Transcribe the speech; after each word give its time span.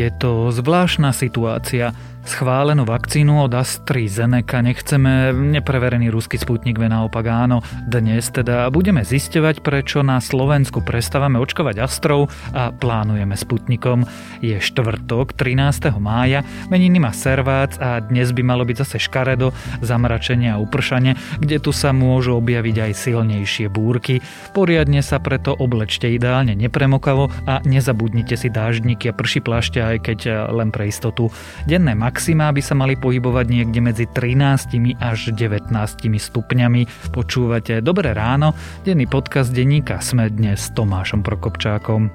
Je 0.00 0.08
to 0.16 0.48
zvláštna 0.48 1.12
situácia. 1.12 1.92
Schválenú 2.20 2.84
vakcínu 2.84 3.48
od 3.48 3.52
AstraZeneca 3.56 4.60
nechceme, 4.60 5.32
nepreverený 5.32 6.12
ruský 6.12 6.36
sputnik 6.36 6.76
ve 6.76 6.86
naopak 6.86 7.24
áno. 7.24 7.64
Dnes 7.88 8.28
teda 8.28 8.68
budeme 8.68 9.00
zisťovať, 9.08 9.64
prečo 9.64 10.04
na 10.04 10.20
Slovensku 10.20 10.84
prestávame 10.84 11.40
očkovať 11.40 11.80
Astrov 11.80 12.28
a 12.52 12.76
plánujeme 12.76 13.32
Sputnikom. 13.32 14.04
Je 14.44 14.52
štvrtok, 14.60 15.32
13. 15.32 15.96
mája, 15.96 16.44
meniny 16.68 17.00
má 17.00 17.10
servác 17.16 17.80
a 17.80 18.04
dnes 18.04 18.36
by 18.36 18.44
malo 18.44 18.68
byť 18.68 18.76
zase 18.84 19.00
škaredo, 19.00 19.56
zamračenie 19.80 20.52
a 20.52 20.60
upršanie, 20.60 21.16
kde 21.40 21.56
tu 21.56 21.72
sa 21.72 21.96
môžu 21.96 22.36
objaviť 22.36 22.76
aj 22.84 22.92
silnejšie 23.00 23.72
búrky. 23.72 24.20
Poriadne 24.52 25.00
sa 25.00 25.24
preto 25.24 25.56
oblečte 25.56 26.12
ideálne 26.12 26.52
nepremokavo 26.52 27.32
a 27.48 27.64
nezabudnite 27.64 28.36
si 28.36 28.52
dáždniky 28.52 29.08
a 29.08 29.16
prší 29.16 29.40
plašte 29.40 29.80
aj 29.80 29.96
keď 30.04 30.18
len 30.52 30.68
pre 30.68 30.92
istotu. 30.92 31.32
Denné 31.64 31.96
maxima 32.10 32.50
by 32.50 32.58
sa 32.58 32.74
mali 32.74 32.98
pohybovať 32.98 33.46
niekde 33.46 33.78
medzi 33.78 34.04
13 34.10 34.98
až 34.98 35.30
19 35.30 35.70
stupňami. 36.18 37.14
Počúvate 37.14 37.78
Dobré 37.86 38.10
ráno, 38.10 38.50
denný 38.82 39.06
podcast 39.06 39.54
denníka 39.54 40.02
Sme 40.02 40.26
dnes 40.26 40.58
s 40.58 40.74
Tomášom 40.74 41.22
Prokopčákom. 41.22 42.10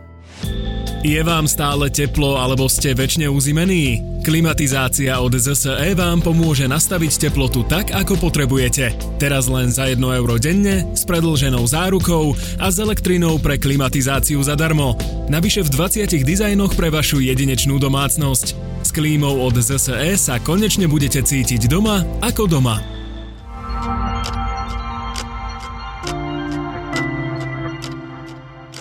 Je 1.05 1.21
vám 1.21 1.45
stále 1.45 1.93
teplo 1.93 2.33
alebo 2.33 2.65
ste 2.65 2.97
väčšine 2.97 3.29
uzimení? 3.29 4.01
Klimatizácia 4.25 5.21
od 5.21 5.37
ZSE 5.37 5.93
vám 5.93 6.17
pomôže 6.17 6.65
nastaviť 6.65 7.29
teplotu 7.29 7.61
tak, 7.61 7.93
ako 7.93 8.17
potrebujete. 8.17 8.89
Teraz 9.21 9.45
len 9.45 9.69
za 9.69 9.85
1 9.85 10.01
euro 10.01 10.41
denne, 10.41 10.81
s 10.97 11.05
predlženou 11.05 11.61
zárukou 11.61 12.33
a 12.57 12.73
s 12.73 12.81
elektrinou 12.81 13.37
pre 13.37 13.61
klimatizáciu 13.61 14.41
zadarmo. 14.41 14.97
Navyše 15.29 15.69
v 15.69 15.77
20 16.09 16.25
dizajnoch 16.25 16.73
pre 16.73 16.89
vašu 16.89 17.21
jedinečnú 17.21 17.77
domácnosť. 17.77 18.57
S 18.81 18.89
klímou 18.89 19.45
od 19.45 19.61
ZSE 19.61 20.17
sa 20.17 20.41
konečne 20.41 20.89
budete 20.89 21.21
cítiť 21.21 21.69
doma 21.69 22.01
ako 22.25 22.49
doma. 22.49 22.94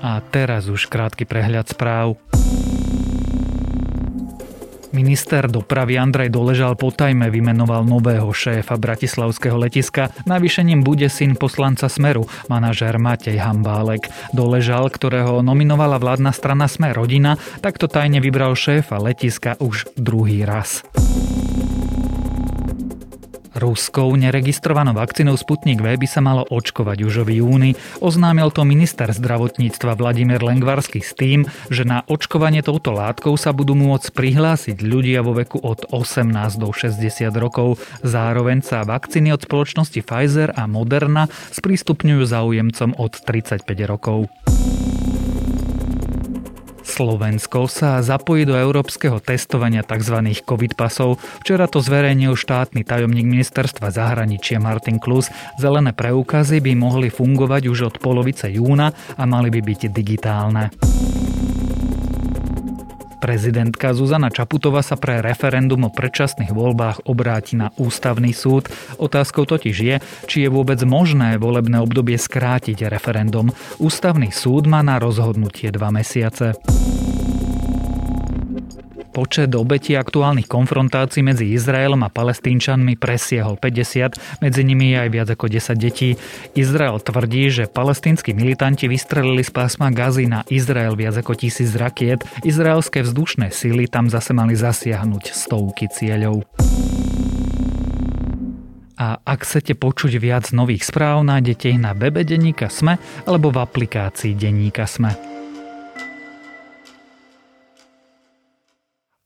A 0.04 0.20
teraz 0.20 0.68
už 0.68 0.84
krátky 0.92 1.24
prehľad 1.24 1.72
správ. 1.72 2.20
Minister 4.94 5.50
dopravy 5.50 5.98
Andrej 5.98 6.30
Doležal 6.30 6.78
potajme 6.78 7.26
vymenoval 7.32 7.82
nového 7.82 8.30
šéfa 8.30 8.78
bratislavského 8.78 9.56
letiska. 9.58 10.12
Navýšením 10.28 10.86
bude 10.86 11.10
syn 11.10 11.34
poslanca 11.34 11.90
Smeru, 11.90 12.30
manažér 12.46 13.00
Matej 13.00 13.40
Hambálek. 13.42 14.06
Doležal, 14.30 14.92
ktorého 14.92 15.42
nominovala 15.42 15.98
vládna 15.98 16.30
strana 16.30 16.70
Sme 16.70 16.94
rodina, 16.94 17.40
takto 17.58 17.88
tajne 17.90 18.22
vybral 18.22 18.54
šéfa 18.54 19.00
letiska 19.02 19.58
už 19.58 19.88
druhý 19.98 20.46
raz. 20.46 20.86
Ruskou 23.54 24.10
neregistrovanou 24.18 24.98
vakcínou 24.98 25.38
Sputnik 25.38 25.78
V 25.78 25.94
by 25.94 26.08
sa 26.10 26.18
malo 26.18 26.42
očkovať 26.50 26.98
už 27.06 27.14
v 27.22 27.38
júni. 27.38 27.70
Oznámil 28.02 28.50
to 28.50 28.66
minister 28.66 29.06
zdravotníctva 29.10 29.94
Vladimír 29.94 30.42
Lengvarsky 30.42 30.98
s 30.98 31.14
tým, 31.14 31.46
že 31.70 31.86
na 31.86 32.02
očkovanie 32.10 32.66
touto 32.66 32.90
látkou 32.90 33.38
sa 33.38 33.54
budú 33.54 33.78
môcť 33.78 34.10
prihlásiť 34.10 34.82
ľudia 34.82 35.22
vo 35.22 35.38
veku 35.38 35.62
od 35.62 35.86
18 35.94 36.34
do 36.58 36.74
60 36.74 37.30
rokov. 37.38 37.78
Zároveň 38.02 38.66
sa 38.66 38.82
vakcíny 38.82 39.30
od 39.30 39.46
spoločnosti 39.46 40.02
Pfizer 40.02 40.50
a 40.50 40.66
Moderna 40.66 41.30
sprístupňujú 41.54 42.22
záujemcom 42.26 42.98
od 42.98 43.12
35 43.22 43.62
rokov. 43.86 44.26
Slovensko 46.94 47.66
sa 47.66 47.98
zapojí 47.98 48.46
do 48.46 48.54
európskeho 48.54 49.18
testovania 49.18 49.82
tzv. 49.82 50.30
COVID 50.46 50.78
pasov. 50.78 51.18
Včera 51.42 51.66
to 51.66 51.82
zverejnil 51.82 52.38
štátny 52.38 52.86
tajomník 52.86 53.26
ministerstva 53.26 53.90
zahraničia 53.90 54.62
Martin 54.62 55.02
Klus. 55.02 55.26
Zelené 55.58 55.90
preukazy 55.90 56.62
by 56.62 56.78
mohli 56.78 57.10
fungovať 57.10 57.66
už 57.66 57.78
od 57.90 57.94
polovice 57.98 58.46
júna 58.46 58.94
a 59.18 59.22
mali 59.26 59.50
by 59.50 59.60
byť 59.66 59.80
digitálne. 59.90 60.70
Prezidentka 63.24 63.96
Zuzana 63.96 64.28
Čaputová 64.28 64.84
sa 64.84 65.00
pre 65.00 65.24
referendum 65.24 65.88
o 65.88 65.88
predčasných 65.88 66.52
voľbách 66.52 67.08
obráti 67.08 67.56
na 67.56 67.72
ústavný 67.80 68.36
súd. 68.36 68.68
Otázkou 69.00 69.48
totiž 69.48 69.76
je, 69.80 69.96
či 70.28 70.44
je 70.44 70.52
vôbec 70.52 70.76
možné 70.84 71.40
volebné 71.40 71.80
obdobie 71.80 72.20
skrátiť 72.20 72.84
referendum. 72.84 73.48
Ústavný 73.80 74.28
súd 74.28 74.68
má 74.68 74.84
na 74.84 75.00
rozhodnutie 75.00 75.72
dva 75.72 75.88
mesiace. 75.88 76.52
Počet 79.14 79.54
obetí 79.54 79.94
aktuálnych 79.94 80.50
konfrontácií 80.50 81.22
medzi 81.22 81.54
Izraelom 81.54 82.02
a 82.02 82.10
palestínčanmi 82.10 82.98
presiehol 82.98 83.54
50, 83.54 84.42
medzi 84.42 84.66
nimi 84.66 84.98
aj 84.98 85.08
viac 85.14 85.28
ako 85.30 85.46
10 85.46 85.78
detí. 85.78 86.18
Izrael 86.58 86.98
tvrdí, 86.98 87.46
že 87.46 87.70
palestínsky 87.70 88.34
militanti 88.34 88.90
vystrelili 88.90 89.46
z 89.46 89.54
pásma 89.54 89.94
Gazy 89.94 90.26
na 90.26 90.42
Izrael 90.50 90.98
viac 90.98 91.14
ako 91.14 91.38
tisíc 91.38 91.78
rakiet. 91.78 92.26
Izraelské 92.42 93.06
vzdušné 93.06 93.54
sily 93.54 93.86
tam 93.86 94.10
zase 94.10 94.34
mali 94.34 94.58
zasiahnuť 94.58 95.30
stovky 95.30 95.86
cieľov. 95.86 96.42
A 98.98 99.22
ak 99.22 99.46
chcete 99.46 99.78
počuť 99.78 100.18
viac 100.18 100.50
nových 100.50 100.90
správ, 100.90 101.22
nájdete 101.22 101.70
ich 101.70 101.78
na 101.78 101.94
webe 101.94 102.26
Deníka 102.26 102.66
Sme 102.66 102.98
alebo 103.30 103.54
v 103.54 103.62
aplikácii 103.62 104.34
Deníka 104.34 104.90
Sme. 104.90 105.14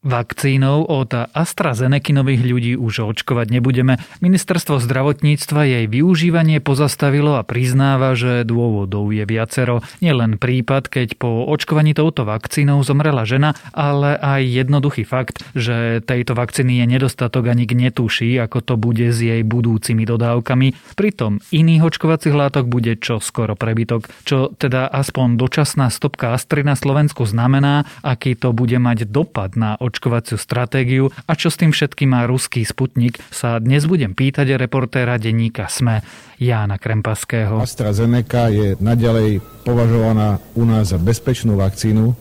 Vakcínou 0.08 0.88
od 0.88 1.12
AstraZeneca 1.12 2.16
nových 2.16 2.40
ľudí 2.40 2.72
už 2.80 3.12
očkovať 3.12 3.52
nebudeme. 3.52 4.00
Ministerstvo 4.24 4.80
zdravotníctva 4.80 5.68
jej 5.68 5.84
využívanie 5.84 6.64
pozastavilo 6.64 7.36
a 7.36 7.44
priznáva, 7.44 8.16
že 8.16 8.48
dôvodov 8.48 9.12
je 9.12 9.28
viacero. 9.28 9.84
Nielen 10.00 10.40
prípad, 10.40 10.88
keď 10.88 11.20
po 11.20 11.44
očkovaní 11.52 11.92
touto 11.92 12.24
vakcínou 12.24 12.80
zomrela 12.80 13.28
žena, 13.28 13.52
ale 13.76 14.16
aj 14.16 14.48
jednoduchý 14.48 15.04
fakt, 15.04 15.44
že 15.52 16.00
tejto 16.00 16.32
vakcíny 16.32 16.80
je 16.80 16.86
nedostatok 16.88 17.44
a 17.44 17.52
nik 17.52 17.76
netuší, 17.76 18.40
ako 18.40 18.64
to 18.64 18.74
bude 18.80 19.12
s 19.12 19.20
jej 19.20 19.44
budúcimi 19.44 20.08
dodávkami. 20.08 20.96
Pritom 20.96 21.36
iných 21.52 21.84
očkovacích 21.84 22.32
látok 22.32 22.64
bude 22.64 22.96
čo 22.96 23.20
skoro 23.20 23.60
prebytok, 23.60 24.08
čo 24.24 24.56
teda 24.56 24.88
aspoň 24.88 25.36
dočasná 25.36 25.92
stopka 25.92 26.32
Astry 26.32 26.64
na 26.64 26.80
Slovensku 26.80 27.28
znamená, 27.28 27.84
aký 28.00 28.32
to 28.40 28.56
bude 28.56 28.80
mať 28.80 29.04
dopad 29.04 29.52
na 29.52 29.76
očkovaciu 29.98 30.38
stratégiu 30.38 31.10
a 31.26 31.34
čo 31.34 31.50
s 31.50 31.58
tým 31.58 31.74
všetkým 31.74 32.14
má 32.14 32.22
ruský 32.30 32.62
sputnik, 32.62 33.18
sa 33.34 33.58
dnes 33.58 33.82
budem 33.90 34.14
pýtať 34.14 34.54
reportéra 34.54 35.18
denníka 35.18 35.66
SME 35.66 36.06
Jána 36.38 36.78
Krempaského. 36.78 37.58
AstraZeneca 37.58 38.46
je 38.46 38.78
naďalej 38.78 39.42
považovaná 39.66 40.38
u 40.54 40.62
nás 40.62 40.94
za 40.94 41.02
bezpečnú 41.02 41.58
vakcínu 41.58 42.14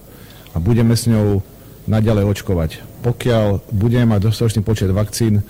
a 0.51 0.57
budeme 0.57 0.97
s 0.97 1.05
ňou 1.05 1.45
naďalej 1.85 2.25
očkovať. 2.25 2.69
Pokiaľ 3.05 3.69
budeme 3.69 4.17
mať 4.17 4.33
dostatočný 4.33 4.65
počet 4.65 4.89
vakcín, 4.89 5.45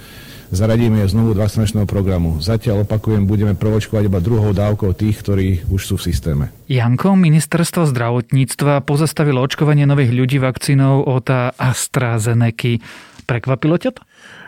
zaradíme 0.52 1.03
znovu 1.08 1.35
do 1.35 1.44
vakcinačného 1.44 1.88
programu. 1.90 2.40
Zatiaľ 2.40 2.84
opakujem, 2.88 3.28
budeme 3.28 3.53
provočkovať 3.56 4.03
iba 4.08 4.24
druhou 4.24 4.52
dávkou 4.56 4.96
tých, 4.96 5.19
ktorí 5.22 5.47
už 5.68 5.81
sú 5.84 5.96
v 6.00 6.06
systéme. 6.12 6.46
Janko, 6.72 7.16
ministerstvo 7.16 7.88
zdravotníctva 7.88 8.84
pozastavilo 8.84 9.44
očkovanie 9.44 9.84
nových 9.84 10.12
ľudí 10.16 10.38
vakcínou 10.40 11.03
od 11.03 11.28
AstraZeneca. 11.56 12.80
Prekvapilo 13.28 13.76
ťa 13.76 13.92
to? 13.92 14.02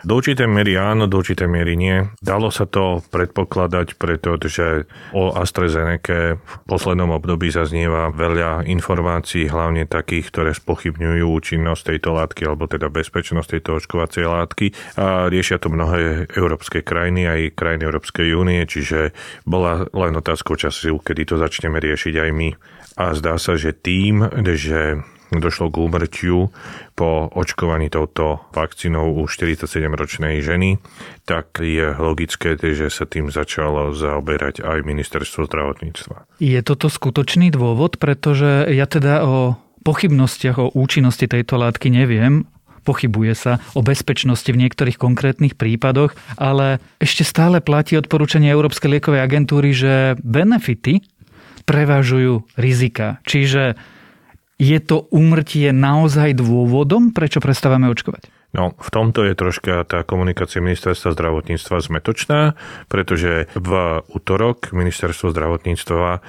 Do 0.08 0.16
určitej 0.16 0.48
miery 0.48 0.80
áno, 0.80 1.04
do 1.04 1.20
určitej 1.20 1.44
miery 1.44 1.76
nie. 1.76 2.08
Dalo 2.24 2.48
sa 2.48 2.64
to 2.64 3.04
predpokladať, 3.12 4.00
pretože 4.00 4.88
o 5.12 5.36
AstraZeneca 5.36 6.40
v 6.40 6.54
poslednom 6.64 7.12
období 7.12 7.52
zaznieva 7.52 8.08
veľa 8.08 8.64
informácií, 8.64 9.52
hlavne 9.52 9.84
takých, 9.84 10.32
ktoré 10.32 10.50
spochybňujú 10.56 11.28
účinnosť 11.28 11.92
tejto 11.92 12.16
látky, 12.16 12.48
alebo 12.48 12.64
teda 12.64 12.88
bezpečnosť 12.88 13.60
tejto 13.60 13.84
očkovacej 13.84 14.24
látky. 14.24 14.72
A 14.96 15.28
riešia 15.28 15.60
to 15.60 15.68
mnohé 15.68 16.24
európske 16.32 16.80
krajiny, 16.80 17.28
aj 17.28 17.40
krajiny 17.60 17.84
Európskej 17.84 18.32
únie, 18.32 18.64
čiže 18.64 19.12
bola 19.44 19.84
len 19.92 20.16
otázkou 20.16 20.56
času, 20.56 20.96
kedy 21.04 21.28
to 21.28 21.36
začneme 21.36 21.76
riešiť 21.76 22.14
aj 22.16 22.30
my. 22.32 22.48
A 22.96 23.12
zdá 23.12 23.36
sa, 23.36 23.60
že 23.60 23.76
tým, 23.76 24.24
že 24.56 25.04
došlo 25.38 25.70
k 25.70 25.76
úmrtiu 25.78 26.50
po 26.98 27.30
očkovaní 27.30 27.86
touto 27.86 28.42
vakcínou 28.50 29.14
u 29.14 29.30
47-ročnej 29.30 30.42
ženy, 30.42 30.82
tak 31.22 31.62
je 31.62 31.94
logické, 31.94 32.58
že 32.58 32.90
sa 32.90 33.06
tým 33.06 33.30
začalo 33.30 33.94
zaoberať 33.94 34.66
aj 34.66 34.82
ministerstvo 34.82 35.46
zdravotníctva. 35.46 36.42
Je 36.42 36.58
toto 36.66 36.90
skutočný 36.90 37.54
dôvod, 37.54 38.02
pretože 38.02 38.66
ja 38.66 38.90
teda 38.90 39.22
o 39.22 39.54
pochybnostiach 39.86 40.58
o 40.58 40.72
účinnosti 40.74 41.30
tejto 41.30 41.56
látky 41.56 41.94
neviem, 41.94 42.48
pochybuje 42.82 43.34
sa 43.36 43.52
o 43.76 43.84
bezpečnosti 43.84 44.48
v 44.48 44.60
niektorých 44.66 44.96
konkrétnych 44.96 45.54
prípadoch, 45.54 46.16
ale 46.40 46.80
ešte 46.98 47.22
stále 47.22 47.60
platí 47.60 47.94
odporúčanie 47.94 48.48
Európskej 48.50 48.98
liekovej 48.98 49.20
agentúry, 49.20 49.70
že 49.76 50.16
benefity 50.24 51.04
prevažujú 51.68 52.56
rizika. 52.56 53.20
Čiže 53.28 53.76
Je 54.60 54.76
to 54.84 55.08
úmrtie 55.08 55.72
naozaj 55.72 56.36
dôvodom, 56.36 57.16
prečo 57.16 57.40
prestávame 57.40 57.88
očkovať? 57.88 58.28
No, 58.52 58.76
v 58.76 58.88
tomto 58.92 59.24
je 59.24 59.32
troška 59.32 59.88
tá 59.88 60.04
komunikácia 60.04 60.60
ministerstva 60.60 61.16
zdravotníctva 61.16 61.80
zmetočná, 61.80 62.40
pretože 62.92 63.48
v 63.56 63.70
útorok 64.12 64.74
ministerstvo 64.76 65.32
zdravotníctva 65.32 66.20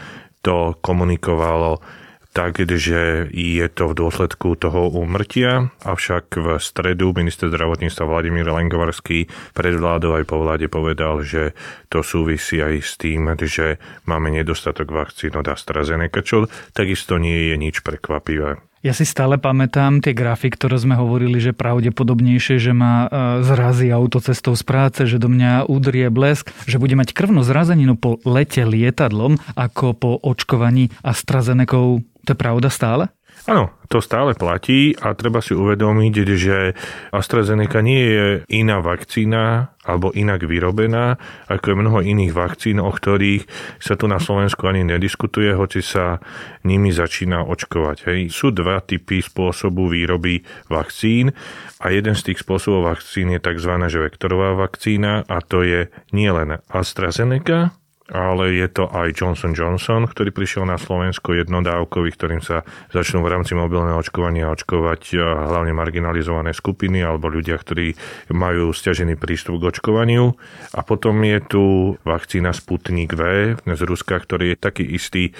to 0.45 0.79
komunikovalo 0.79 1.83
takže 2.31 3.27
je 3.31 3.65
to 3.67 3.91
v 3.91 3.97
dôsledku 3.99 4.55
toho 4.55 4.87
úmrtia, 4.87 5.67
avšak 5.83 6.25
v 6.39 6.47
stredu 6.57 7.11
minister 7.11 7.51
zdravotníctva 7.51 8.03
Vladimír 8.07 8.47
Lengovarský 8.47 9.27
pred 9.51 9.75
vládou 9.75 10.15
aj 10.15 10.25
po 10.25 10.39
vláde 10.39 10.71
povedal, 10.71 11.19
že 11.21 11.51
to 11.91 11.99
súvisí 11.99 12.63
aj 12.63 12.73
s 12.79 12.95
tým, 12.95 13.27
že 13.43 13.77
máme 14.07 14.31
nedostatok 14.31 14.95
vakcín 14.95 15.35
od 15.35 15.47
AstraZeneca, 15.47 16.23
čo 16.23 16.47
takisto 16.71 17.19
nie 17.19 17.51
je 17.51 17.55
nič 17.59 17.83
prekvapivé. 17.83 18.70
Ja 18.81 18.97
si 18.97 19.05
stále 19.05 19.37
pamätám 19.37 20.01
tie 20.01 20.09
grafy, 20.09 20.49
ktoré 20.49 20.73
sme 20.81 20.97
hovorili, 20.97 21.37
že 21.37 21.53
pravdepodobnejšie, 21.53 22.57
že 22.57 22.73
ma 22.73 23.05
e, 23.05 23.07
zrazí 23.45 23.93
auto 23.93 24.17
cestou 24.17 24.57
z 24.57 24.65
práce, 24.65 25.05
že 25.05 25.21
do 25.21 25.29
mňa 25.29 25.69
udrie 25.69 26.09
blesk, 26.09 26.49
že 26.65 26.81
bude 26.81 26.97
mať 26.97 27.13
krvnú 27.13 27.45
zrazeninu 27.45 27.93
po 27.93 28.17
lete 28.25 28.65
lietadlom 28.65 29.37
ako 29.53 29.93
po 29.93 30.11
očkovaní 30.25 30.89
AstraZenekou 31.05 32.01
to 32.21 32.33
je 32.33 32.37
pravda 32.37 32.69
stále? 32.69 33.09
Áno, 33.49 33.73
to 33.89 33.97
stále 33.97 34.37
platí 34.37 34.93
a 35.01 35.17
treba 35.17 35.41
si 35.41 35.57
uvedomiť, 35.57 36.15
že 36.37 36.77
AstraZeneca 37.09 37.81
nie 37.81 38.03
je 38.05 38.25
iná 38.53 38.85
vakcína 38.85 39.73
alebo 39.81 40.13
inak 40.13 40.45
vyrobená, 40.45 41.17
ako 41.49 41.73
je 41.73 41.79
mnoho 41.81 41.99
iných 42.05 42.37
vakcín, 42.37 42.77
o 42.77 42.93
ktorých 42.93 43.49
sa 43.81 43.97
tu 43.97 44.05
na 44.05 44.21
Slovensku 44.21 44.69
ani 44.69 44.85
nediskutuje, 44.85 45.57
hoci 45.57 45.81
sa 45.81 46.21
nimi 46.69 46.93
začína 46.93 47.41
očkovať. 47.49 47.97
Hej. 48.13 48.19
Sú 48.29 48.53
dva 48.53 48.77
typy 48.85 49.25
spôsobu 49.25 49.89
výroby 49.89 50.45
vakcín 50.69 51.33
a 51.81 51.89
jeden 51.89 52.13
z 52.13 52.31
tých 52.31 52.45
spôsobov 52.45 52.93
vakcín 52.93 53.33
je 53.33 53.41
tzv. 53.41 53.73
vektorová 53.81 54.53
vakcína 54.53 55.25
a 55.25 55.41
to 55.41 55.65
je 55.65 55.89
nielen 56.13 56.61
AstraZeneca, 56.69 57.73
ale 58.11 58.59
je 58.59 58.67
to 58.67 58.91
aj 58.91 59.15
Johnson 59.15 59.55
Johnson, 59.55 60.03
ktorý 60.05 60.35
prišiel 60.35 60.67
na 60.67 60.75
Slovensko 60.75 61.31
jednodávkový, 61.31 62.11
ktorým 62.11 62.43
sa 62.43 62.67
začnú 62.91 63.23
v 63.23 63.31
rámci 63.31 63.55
mobilného 63.55 63.97
očkovania 63.97 64.51
očkovať 64.51 65.15
hlavne 65.23 65.71
marginalizované 65.71 66.51
skupiny 66.51 66.99
alebo 66.99 67.31
ľudia, 67.31 67.55
ktorí 67.55 67.95
majú 68.35 68.75
stiažený 68.75 69.15
prístup 69.15 69.63
k 69.63 69.71
očkovaniu. 69.71 70.35
A 70.75 70.83
potom 70.83 71.23
je 71.23 71.39
tu 71.47 71.63
vakcína 72.03 72.51
Sputnik 72.51 73.15
V 73.15 73.55
z 73.55 73.81
Ruska, 73.87 74.19
ktorý 74.19 74.53
je 74.53 74.57
taký 74.59 74.83
istý 74.91 75.31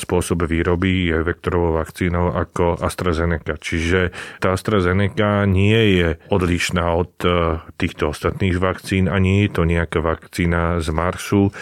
spôsob 0.00 0.48
výroby, 0.48 1.12
je 1.12 1.20
vektorovou 1.20 1.76
vakcínou 1.76 2.32
ako 2.32 2.80
AstraZeneca. 2.80 3.60
Čiže 3.60 4.10
tá 4.40 4.56
AstraZeneca 4.56 5.44
nie 5.44 6.00
je 6.00 6.08
odlišná 6.32 6.84
od 6.96 7.12
e, 7.22 7.60
týchto 7.76 8.16
ostatných 8.16 8.56
vakcín 8.56 9.06
a 9.12 9.20
nie 9.20 9.44
je 9.46 9.50
to 9.52 9.62
nejaká 9.68 10.00
vakcína 10.00 10.80
z 10.80 10.88
Marsu, 10.94 11.52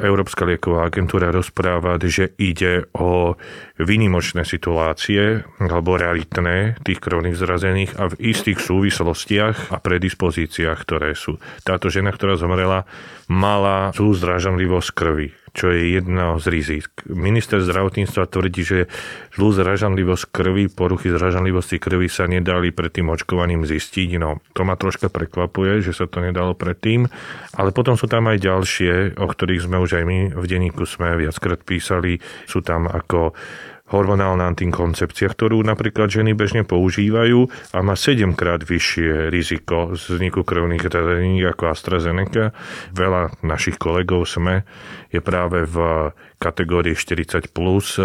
Európska 0.00 0.44
lieková 0.44 0.86
agentúra 0.88 1.32
rozpráva, 1.32 1.96
že 2.02 2.34
ide 2.36 2.86
o 2.96 3.34
vynimočné 3.80 4.44
situácie 4.44 5.44
alebo 5.62 5.96
realitné 5.96 6.80
tých 6.84 7.00
krvných 7.00 7.36
zrazených 7.36 7.92
a 7.96 8.10
v 8.12 8.34
istých 8.34 8.60
súvislostiach 8.60 9.72
a 9.72 9.76
predispozíciách, 9.80 10.78
ktoré 10.82 11.12
sú. 11.16 11.40
Táto 11.64 11.88
žena, 11.88 12.12
ktorá 12.12 12.36
zomrela, 12.36 12.84
mala 13.26 13.90
zúzdražanlivosť 13.96 14.90
krvi 14.92 15.28
čo 15.56 15.72
je 15.72 15.96
jedno 15.96 16.36
z 16.36 16.52
rizik. 16.52 16.92
Minister 17.08 17.64
zdravotníctva 17.64 18.28
tvrdí, 18.28 18.60
že 18.60 18.78
zlú 19.32 19.56
zražanlivosť 19.56 20.28
krvi, 20.28 20.68
poruchy 20.68 21.08
zražanlivosti 21.08 21.80
krvi 21.80 22.12
sa 22.12 22.28
nedali 22.28 22.76
pred 22.76 22.92
tým 22.92 23.08
očkovaním 23.08 23.64
zistiť. 23.64 24.20
No, 24.20 24.44
to 24.52 24.68
ma 24.68 24.76
troška 24.76 25.08
prekvapuje, 25.08 25.80
že 25.80 25.96
sa 25.96 26.04
to 26.04 26.20
nedalo 26.20 26.52
predtým. 26.52 27.08
Ale 27.56 27.72
potom 27.72 27.96
sú 27.96 28.04
tam 28.04 28.28
aj 28.28 28.44
ďalšie, 28.44 29.16
o 29.16 29.24
ktorých 29.24 29.64
sme 29.64 29.80
už 29.80 29.96
aj 29.96 30.04
my 30.04 30.18
v 30.36 30.44
denníku 30.44 30.84
sme 30.84 31.16
viackrát 31.16 31.64
písali. 31.64 32.20
Sú 32.44 32.60
tam 32.60 32.84
ako 32.84 33.32
hormonálna 33.86 34.50
antikoncepcia, 34.50 35.30
ktorú 35.30 35.62
napríklad 35.62 36.10
ženy 36.10 36.34
bežne 36.34 36.66
používajú 36.66 37.46
a 37.70 37.78
má 37.86 37.94
7 37.94 38.34
krát 38.34 38.66
vyššie 38.66 39.30
riziko 39.30 39.94
vzniku 39.94 40.42
krvných 40.42 40.86
zranení 40.90 41.42
ako 41.46 41.70
AstraZeneca. 41.70 42.50
Veľa 42.90 43.38
našich 43.46 43.78
kolegov 43.78 44.26
sme 44.26 44.66
je 45.14 45.22
práve 45.22 45.62
v 45.64 46.10
kategórii 46.42 46.98
40+, 46.98 47.48
plus. 47.54 47.96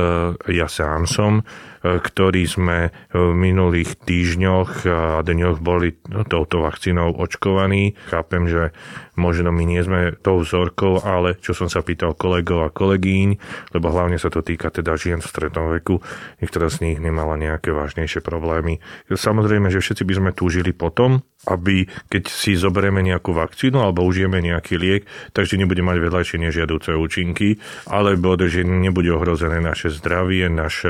ja 0.47 0.67
sám 0.69 1.09
som 1.09 1.41
ktorí 1.81 2.45
sme 2.45 2.93
v 3.09 3.33
minulých 3.33 3.97
týždňoch 4.05 4.85
a 4.85 5.25
dňoch 5.25 5.57
boli 5.61 5.97
touto 6.29 6.61
vakcínou 6.61 7.17
očkovaní. 7.17 7.97
Chápem, 8.13 8.45
že 8.45 8.69
možno 9.17 9.49
my 9.49 9.63
nie 9.65 9.81
sme 9.81 10.13
tou 10.21 10.41
vzorkou, 10.41 11.01
ale 11.01 11.37
čo 11.41 11.57
som 11.57 11.67
sa 11.67 11.81
pýtal 11.81 12.13
kolegov 12.13 12.63
a 12.65 12.73
kolegyň, 12.73 13.29
lebo 13.73 13.87
hlavne 13.89 14.21
sa 14.21 14.29
to 14.29 14.45
týka 14.45 14.69
teda 14.69 14.93
žien 14.97 15.19
v 15.19 15.29
strednom 15.29 15.73
veku, 15.73 15.99
niektorá 16.37 16.69
z 16.69 16.85
nich 16.85 16.97
nemala 17.01 17.35
nejaké 17.37 17.73
vážnejšie 17.73 18.21
problémy. 18.21 18.77
Samozrejme, 19.09 19.73
že 19.73 19.81
všetci 19.81 20.03
by 20.05 20.13
sme 20.17 20.31
túžili 20.37 20.71
potom, 20.71 21.25
aby 21.49 21.89
keď 22.13 22.29
si 22.29 22.53
zoberieme 22.53 23.01
nejakú 23.01 23.33
vakcínu 23.33 23.81
alebo 23.81 24.05
užijeme 24.05 24.37
nejaký 24.37 24.77
liek, 24.77 25.09
takže 25.33 25.57
nebude 25.57 25.81
mať 25.81 25.97
vedľajšie 25.97 26.37
nežiaduce 26.37 26.93
účinky, 26.93 27.57
alebo 27.89 28.37
že 28.37 28.61
nebude 28.61 29.09
ohrozené 29.09 29.57
naše 29.57 29.89
zdravie, 29.89 30.45
náš 30.49 30.85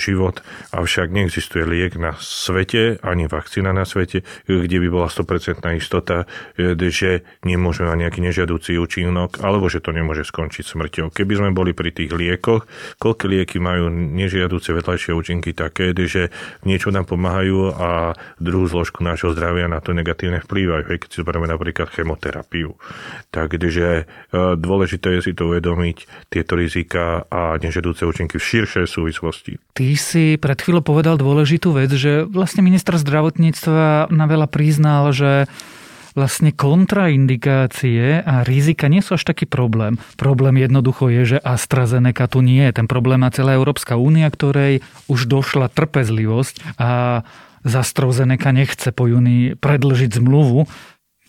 život. 0.00 0.29
Avšak 0.70 1.10
neexistuje 1.10 1.66
liek 1.66 1.98
na 1.98 2.14
svete, 2.22 3.02
ani 3.02 3.26
vakcína 3.26 3.74
na 3.74 3.82
svete, 3.82 4.22
kde 4.46 4.76
by 4.78 4.88
bola 4.88 5.08
100% 5.10 5.66
istota, 5.74 6.30
že 6.78 7.26
nemôžeme 7.42 7.90
mať 7.90 7.98
nejaký 8.06 8.20
nežiaducí 8.22 8.78
účinok, 8.78 9.42
alebo 9.42 9.66
že 9.66 9.82
to 9.82 9.90
nemôže 9.90 10.22
skončiť 10.28 10.64
smrťou. 10.64 11.06
Keby 11.10 11.32
sme 11.40 11.50
boli 11.50 11.74
pri 11.74 11.90
tých 11.90 12.14
liekoch, 12.14 12.68
koľko 13.02 13.24
lieky 13.26 13.58
majú 13.58 13.90
nežiaduce 13.90 14.70
vedľajšie 14.76 15.12
účinky 15.16 15.50
také, 15.56 15.92
že 15.96 16.30
niečo 16.62 16.92
nám 16.94 17.08
pomáhajú 17.10 17.74
a 17.74 18.14
druhú 18.38 18.66
zložku 18.68 19.02
nášho 19.02 19.32
zdravia 19.32 19.66
na 19.66 19.80
to 19.80 19.96
negatívne 19.96 20.42
vplývajú, 20.44 20.84
aj 20.90 20.98
keď 21.00 21.08
si 21.08 21.16
zoberieme 21.22 21.48
napríklad 21.48 21.88
chemoterapiu. 21.92 22.74
Takže 23.30 23.88
e, 24.00 24.04
dôležité 24.58 25.18
je 25.18 25.30
si 25.30 25.32
to 25.32 25.52
uvedomiť, 25.52 26.28
tieto 26.28 26.58
rizika 26.58 27.24
a 27.30 27.56
nežedúce 27.56 28.02
účinky 28.02 28.36
v 28.36 28.44
širšej 28.44 28.86
súvislosti. 28.90 29.52
Ty 29.74 29.88
si 29.96 30.19
pred 30.40 30.58
chvíľou 30.58 30.82
povedal 30.84 31.16
dôležitú 31.20 31.72
vec, 31.76 31.90
že 31.94 32.26
vlastne 32.26 32.64
minister 32.64 32.96
zdravotníctva 32.98 34.10
na 34.10 34.26
veľa 34.26 34.48
priznal, 34.50 35.14
že 35.14 35.50
vlastne 36.14 36.50
kontraindikácie 36.50 38.22
a 38.26 38.42
rizika 38.42 38.90
nie 38.90 39.02
sú 39.02 39.14
až 39.14 39.30
taký 39.30 39.46
problém. 39.46 39.96
Problém 40.18 40.58
jednoducho 40.58 41.06
je, 41.06 41.36
že 41.36 41.38
AstraZeneca 41.38 42.26
tu 42.26 42.42
nie 42.42 42.66
je. 42.66 42.82
Ten 42.82 42.90
problém 42.90 43.22
má 43.22 43.30
celá 43.30 43.54
Európska 43.54 43.94
únia, 43.94 44.26
ktorej 44.26 44.82
už 45.06 45.30
došla 45.30 45.70
trpezlivosť 45.70 46.78
a 46.82 47.22
Zastrozeneca 47.60 48.56
nechce 48.56 48.88
po 48.90 49.04
júni 49.04 49.52
predlžiť 49.52 50.16
zmluvu, 50.16 50.64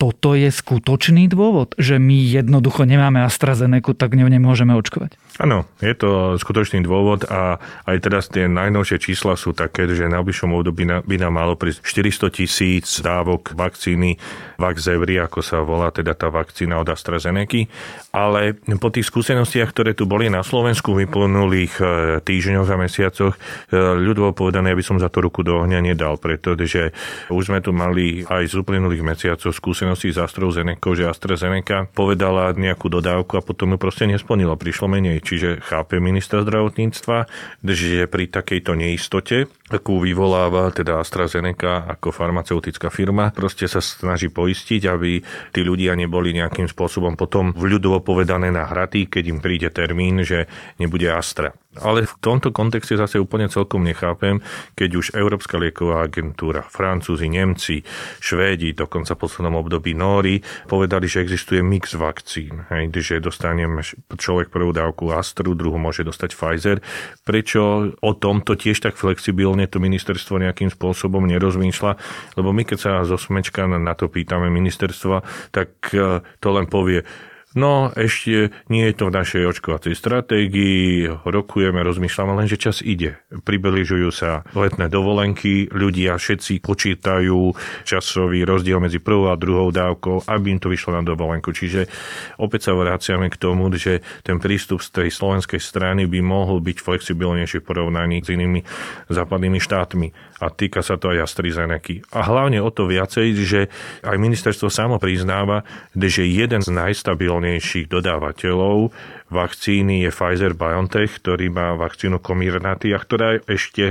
toto 0.01 0.33
je 0.33 0.49
skutočný 0.49 1.29
dôvod, 1.29 1.77
že 1.77 2.01
my 2.01 2.17
jednoducho 2.25 2.89
nemáme 2.89 3.21
AstraZeneca, 3.21 3.93
tak 3.93 4.17
ňou 4.17 4.33
nemôžeme 4.33 4.73
očkovať? 4.73 5.13
Áno, 5.37 5.69
je 5.77 5.93
to 5.93 6.41
skutočný 6.41 6.81
dôvod 6.81 7.29
a 7.29 7.61
aj 7.85 7.97
teraz 8.01 8.25
tie 8.25 8.49
najnovšie 8.49 8.97
čísla 8.97 9.37
sú 9.37 9.53
také, 9.53 9.85
že 9.85 10.09
na 10.09 10.17
najbližšom 10.17 10.57
období 10.57 10.89
by 10.89 11.15
nám 11.21 11.37
malo 11.37 11.53
prísť 11.53 11.85
400 11.85 12.33
tisíc 12.33 12.85
dávok 12.97 13.53
vakcíny 13.53 14.17
Vaxzevri, 14.57 15.21
ako 15.21 15.39
sa 15.45 15.61
volá 15.61 15.93
teda 15.93 16.17
tá 16.17 16.33
vakcína 16.33 16.81
od 16.81 16.89
AstraZeneca. 16.89 17.69
Ale 18.09 18.57
po 18.81 18.89
tých 18.89 19.07
skúsenostiach, 19.07 19.69
ktoré 19.69 19.93
tu 19.93 20.09
boli 20.09 20.29
na 20.29 20.41
Slovensku 20.41 20.93
v 20.93 21.05
vyplnulých 21.05 21.73
e, 21.79 21.85
týždňoch 22.21 22.69
a 22.69 22.77
mesiacoch, 22.77 23.33
e, 23.33 23.39
ľudovo 23.77 24.33
povedané, 24.35 24.73
by 24.77 24.83
som 24.85 24.97
za 25.01 25.07
to 25.09 25.23
ruku 25.23 25.41
do 25.41 25.61
ohňa 25.61 25.81
nedal, 25.81 26.21
pretože 26.21 26.93
už 27.31 27.53
sme 27.53 27.63
tu 27.63 27.71
mali 27.73 28.21
aj 28.27 28.51
z 28.51 28.61
uplynulých 28.61 29.01
mesiacov 29.01 29.49
skúsenosti 29.55 29.90
skúsenosti 29.95 30.15
s 30.15 30.23
AstraZeneca, 30.23 30.89
že 30.95 31.09
AstraZeneca 31.09 31.77
povedala 31.91 32.55
nejakú 32.55 32.87
dodávku 32.87 33.35
a 33.35 33.45
potom 33.45 33.75
ju 33.75 33.77
proste 33.77 34.07
nesplnila, 34.07 34.55
prišlo 34.55 34.87
menej. 34.87 35.19
Čiže 35.19 35.59
chápe 35.59 35.99
minister 35.99 36.43
zdravotníctva, 36.47 37.27
že 37.63 38.07
pri 38.07 38.31
takejto 38.31 38.71
neistote, 38.75 39.51
akú 39.67 39.99
vyvoláva 39.99 40.71
teda 40.71 41.03
AstraZeneca 41.03 41.91
ako 41.91 42.15
farmaceutická 42.15 42.87
firma, 42.87 43.35
proste 43.35 43.67
sa 43.67 43.83
snaží 43.83 44.31
poistiť, 44.31 44.81
aby 44.87 45.19
tí 45.51 45.61
ľudia 45.63 45.95
neboli 45.99 46.31
nejakým 46.35 46.71
spôsobom 46.71 47.19
potom 47.19 47.51
v 47.51 47.75
ľudovo 47.75 47.99
povedané 48.03 48.51
nahratí, 48.51 49.11
keď 49.11 49.23
im 49.27 49.39
príde 49.43 49.69
termín, 49.71 50.23
že 50.23 50.47
nebude 50.79 51.11
Astra. 51.11 51.51
Ale 51.79 52.03
v 52.03 52.13
tomto 52.19 52.51
kontexte 52.51 52.99
zase 52.99 53.15
úplne 53.15 53.47
celkom 53.47 53.87
nechápem, 53.87 54.43
keď 54.75 54.89
už 54.99 55.05
Európska 55.15 55.55
lieková 55.55 56.03
agentúra, 56.03 56.67
Francúzi, 56.67 57.31
Nemci, 57.31 57.79
Švédi, 58.19 58.75
dokonca 58.75 59.15
v 59.15 59.21
poslednom 59.23 59.55
období 59.55 59.95
Nóri, 59.95 60.43
povedali, 60.67 61.07
že 61.07 61.23
existuje 61.23 61.63
mix 61.63 61.95
vakcín. 61.95 62.67
Hej, 62.67 62.91
že 62.99 63.23
dostane 63.23 63.63
človek 64.11 64.51
prvú 64.51 64.75
dávku 64.75 65.15
Astru, 65.15 65.55
druhú 65.55 65.79
môže 65.79 66.03
dostať 66.03 66.35
Pfizer. 66.35 66.77
Prečo 67.23 67.95
o 67.95 68.11
tomto 68.19 68.59
tiež 68.59 68.83
tak 68.83 68.99
flexibilne 68.99 69.63
to 69.71 69.79
ministerstvo 69.79 70.43
nejakým 70.43 70.67
spôsobom 70.67 71.23
nerozmýšľa? 71.23 71.91
Lebo 72.35 72.51
my, 72.51 72.67
keď 72.67 72.77
sa 72.83 72.91
zo 73.07 73.15
smečka 73.15 73.63
na 73.71 73.95
to 73.95 74.11
pýtame 74.11 74.51
ministerstva, 74.51 75.23
tak 75.55 75.71
eh, 75.95 76.19
to 76.43 76.47
len 76.51 76.67
povie, 76.67 77.07
No, 77.51 77.91
ešte 77.99 78.55
nie 78.71 78.87
je 78.87 78.95
to 78.95 79.11
v 79.11 79.15
našej 79.19 79.43
očkovacej 79.43 79.91
stratégii, 79.91 81.11
rokujeme, 81.27 81.83
rozmýšľame, 81.83 82.39
len 82.39 82.47
že 82.47 82.55
čas 82.55 82.79
ide. 82.79 83.19
Približujú 83.27 84.07
sa 84.15 84.47
letné 84.55 84.87
dovolenky, 84.87 85.67
ľudia 85.67 86.15
všetci 86.15 86.63
počítajú 86.63 87.51
časový 87.83 88.47
rozdiel 88.47 88.79
medzi 88.79 89.03
prvou 89.03 89.27
a 89.27 89.35
druhou 89.35 89.67
dávkou, 89.67 90.31
aby 90.31 90.47
im 90.55 90.63
to 90.63 90.71
vyšlo 90.71 90.95
na 90.95 91.03
dovolenku. 91.03 91.51
Čiže 91.51 91.91
opäť 92.39 92.71
sa 92.71 92.71
vraciame 92.71 93.27
k 93.27 93.35
tomu, 93.35 93.67
že 93.75 93.99
ten 94.23 94.39
prístup 94.39 94.79
z 94.79 95.03
tej 95.03 95.09
slovenskej 95.11 95.59
strany 95.59 96.07
by 96.07 96.23
mohol 96.23 96.63
byť 96.63 96.77
flexibilnejší 96.79 97.59
v 97.59 97.67
porovnaní 97.67 98.23
s 98.23 98.31
inými 98.31 98.63
západnými 99.11 99.59
štátmi. 99.59 100.39
A 100.39 100.47
týka 100.55 100.79
sa 100.79 100.95
to 100.95 101.11
aj 101.11 101.27
AstraZeneca. 101.27 101.99
A 102.15 102.19
hlavne 102.23 102.63
o 102.63 102.71
to 102.71 102.87
viacej, 102.87 103.27
že 103.43 103.67
aj 104.07 104.15
ministerstvo 104.17 104.71
samo 104.71 105.03
priznáva, 105.03 105.67
že 105.93 106.23
jeden 106.23 106.63
z 106.63 106.71
najstabilnejších 106.71 107.40
najsilnejších 107.41 107.89
dodávateľov 107.89 108.93
vakcíny 109.31 110.05
je 110.05 110.11
Pfizer-BioNTech, 110.13 111.23
ktorý 111.23 111.49
má 111.49 111.73
vakcínu 111.73 112.21
Comirnaty 112.21 112.93
a 112.93 112.99
ktorá 113.01 113.39
je 113.39 113.39
ešte 113.49 113.85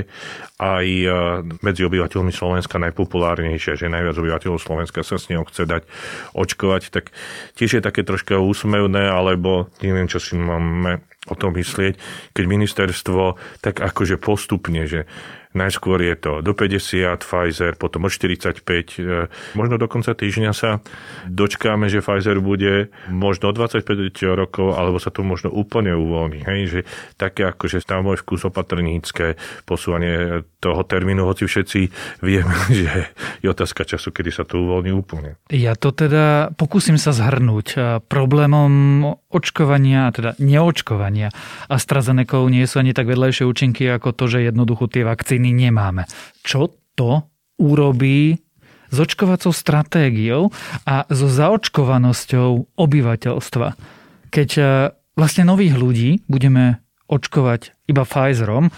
aj 0.60 0.86
e, 0.86 1.08
medzi 1.64 1.82
obyvateľmi 1.82 2.30
Slovenska 2.30 2.76
najpopulárnejšia, 2.78 3.74
že 3.74 3.90
najviac 3.90 4.14
obyvateľov 4.20 4.60
Slovenska 4.60 5.00
sa 5.02 5.16
s 5.18 5.32
ňou 5.32 5.48
chce 5.48 5.66
dať 5.66 5.82
očkovať, 6.36 6.82
tak 6.92 7.10
tiež 7.58 7.80
je 7.80 7.82
také 7.82 8.06
troška 8.06 8.38
úsmevné, 8.38 9.10
alebo 9.10 9.72
neviem, 9.80 10.06
čo 10.06 10.22
si 10.22 10.36
máme 10.36 11.02
o 11.28 11.34
tom 11.36 11.56
myslieť, 11.56 11.96
keď 12.32 12.44
ministerstvo 12.44 13.36
tak 13.64 13.80
akože 13.80 14.20
postupne, 14.20 14.84
že 14.88 15.08
Najskôr 15.50 15.98
je 15.98 16.14
to 16.14 16.32
do 16.46 16.54
50 16.54 17.26
Pfizer, 17.26 17.74
potom 17.74 18.06
od 18.06 18.14
45. 18.14 18.62
E, 18.62 19.26
možno 19.58 19.82
do 19.82 19.90
konca 19.90 20.14
týždňa 20.14 20.52
sa 20.54 20.78
dočkáme, 21.26 21.90
že 21.90 21.98
Pfizer 21.98 22.38
bude 22.38 22.94
možno 23.10 23.50
25 23.50 23.82
rokov, 24.38 24.78
alebo 24.78 25.02
sa 25.02 25.10
to 25.10 25.26
možno 25.26 25.50
úplne 25.50 25.90
uvoľní. 25.98 26.46
Hej? 26.46 26.60
Že 26.70 26.80
také 27.18 27.50
ako, 27.50 27.66
že 27.66 27.82
tam 27.82 28.06
môj 28.06 28.22
vkus 28.22 28.46
opatrnícke 28.46 29.34
posúvanie 29.66 30.46
toho 30.62 30.86
termínu, 30.86 31.26
hoci 31.26 31.50
všetci 31.50 31.80
vieme, 32.22 32.54
že 32.70 33.10
je 33.42 33.48
otázka 33.50 33.82
času, 33.82 34.14
kedy 34.14 34.30
sa 34.30 34.46
to 34.46 34.62
uvoľní 34.62 34.94
úplne. 34.94 35.34
Ja 35.50 35.74
to 35.74 35.90
teda 35.90 36.54
pokúsim 36.54 36.94
sa 36.94 37.10
zhrnúť. 37.10 37.98
Problémom 38.06 39.02
očkovania, 39.30 40.14
teda 40.14 40.38
neočkovania 40.38 41.34
AstraZeneca 41.66 42.42
nie 42.50 42.66
sú 42.68 42.82
ani 42.82 42.92
tak 42.92 43.08
vedľajšie 43.08 43.48
účinky 43.48 43.88
ako 43.88 44.12
to, 44.12 44.24
že 44.28 44.52
jednoducho 44.52 44.86
tie 44.90 45.06
vakcíny 45.06 45.39
vakcíny 45.40 45.56
nemáme. 45.56 46.04
Čo 46.44 46.76
to 46.92 47.24
urobí 47.56 48.36
s 48.90 48.96
očkovacou 49.00 49.56
stratégiou 49.56 50.52
a 50.84 51.08
so 51.08 51.32
zaočkovanosťou 51.32 52.76
obyvateľstva? 52.76 53.68
Keď 54.28 54.50
e, 54.58 54.62
vlastne 55.16 55.48
nových 55.48 55.74
ľudí 55.80 56.10
budeme 56.28 56.84
očkovať 57.08 57.88
iba 57.88 58.04
Pfizerom, 58.04 58.68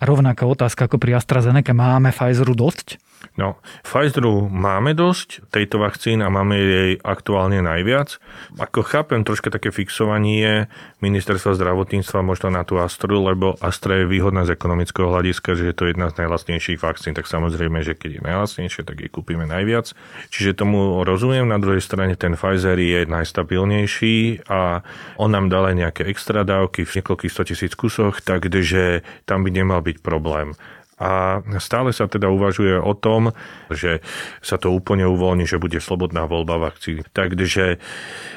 a 0.00 0.08
rovnaká 0.08 0.48
otázka 0.48 0.88
ako 0.88 0.96
pri 0.96 1.20
AstraZeneca, 1.20 1.76
máme 1.76 2.08
Pfizeru 2.12 2.56
dosť? 2.56 2.96
No, 3.40 3.56
Pfizeru 3.80 4.52
máme 4.52 4.92
dosť 4.92 5.48
tejto 5.48 5.80
vakcíny 5.80 6.20
a 6.20 6.28
máme 6.28 6.60
jej 6.60 6.92
aktuálne 7.00 7.64
najviac. 7.64 8.20
Ako 8.60 8.84
chápem 8.84 9.24
troška 9.24 9.48
také 9.48 9.72
fixovanie 9.72 10.68
ministerstva 11.00 11.56
zdravotníctva 11.56 12.20
možno 12.20 12.52
na 12.52 12.68
tú 12.68 12.76
Astru, 12.76 13.16
lebo 13.24 13.56
Astra 13.64 14.04
je 14.04 14.12
výhodná 14.12 14.44
z 14.44 14.52
ekonomického 14.52 15.08
hľadiska, 15.08 15.56
že 15.56 15.72
je 15.72 15.74
to 15.74 15.88
jedna 15.88 16.12
z 16.12 16.20
najlastnejších 16.20 16.84
vakcín, 16.84 17.16
tak 17.16 17.24
samozrejme, 17.24 17.80
že 17.80 17.96
keď 17.96 18.20
je 18.20 18.22
najlastnejšie, 18.28 18.84
tak 18.84 19.00
jej 19.00 19.08
kúpime 19.08 19.48
najviac. 19.48 19.88
Čiže 20.28 20.60
tomu 20.60 21.00
rozumiem. 21.08 21.48
Na 21.48 21.56
druhej 21.56 21.80
strane 21.80 22.20
ten 22.20 22.36
Pfizer 22.36 22.76
je 22.76 23.08
najstabilnejší 23.08 24.44
a 24.52 24.84
on 25.16 25.32
nám 25.32 25.48
dal 25.48 25.72
aj 25.72 25.80
nejaké 25.80 26.02
extra 26.12 26.44
dávky 26.44 26.84
v 26.84 27.00
niekoľkých 27.00 27.32
100 27.32 27.48
tisíc 27.56 27.72
kusoch, 27.72 28.20
takže 28.20 29.00
tam 29.24 29.48
by 29.48 29.48
nemal 29.48 29.80
byť 29.80 30.04
problém. 30.04 30.52
A 31.00 31.40
stále 31.56 31.96
sa 31.96 32.04
teda 32.04 32.28
uvažuje 32.28 32.76
o 32.76 32.92
tom, 32.92 33.32
že 33.72 34.04
sa 34.44 34.60
to 34.60 34.68
úplne 34.68 35.08
uvoľní, 35.08 35.48
že 35.48 35.56
bude 35.56 35.80
slobodná 35.80 36.28
voľba 36.28 36.70
vakcín. 36.70 37.08
Takže 37.16 37.80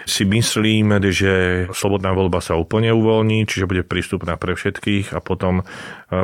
si 0.07 0.23
myslím, 0.23 0.95
že 1.11 1.67
slobodná 1.75 2.15
voľba 2.15 2.39
sa 2.39 2.55
úplne 2.55 2.95
uvoľní, 2.95 3.43
čiže 3.43 3.67
bude 3.67 3.83
prístupná 3.83 4.39
pre 4.39 4.55
všetkých 4.55 5.11
a 5.11 5.19
potom 5.19 5.61
e, 5.61 5.63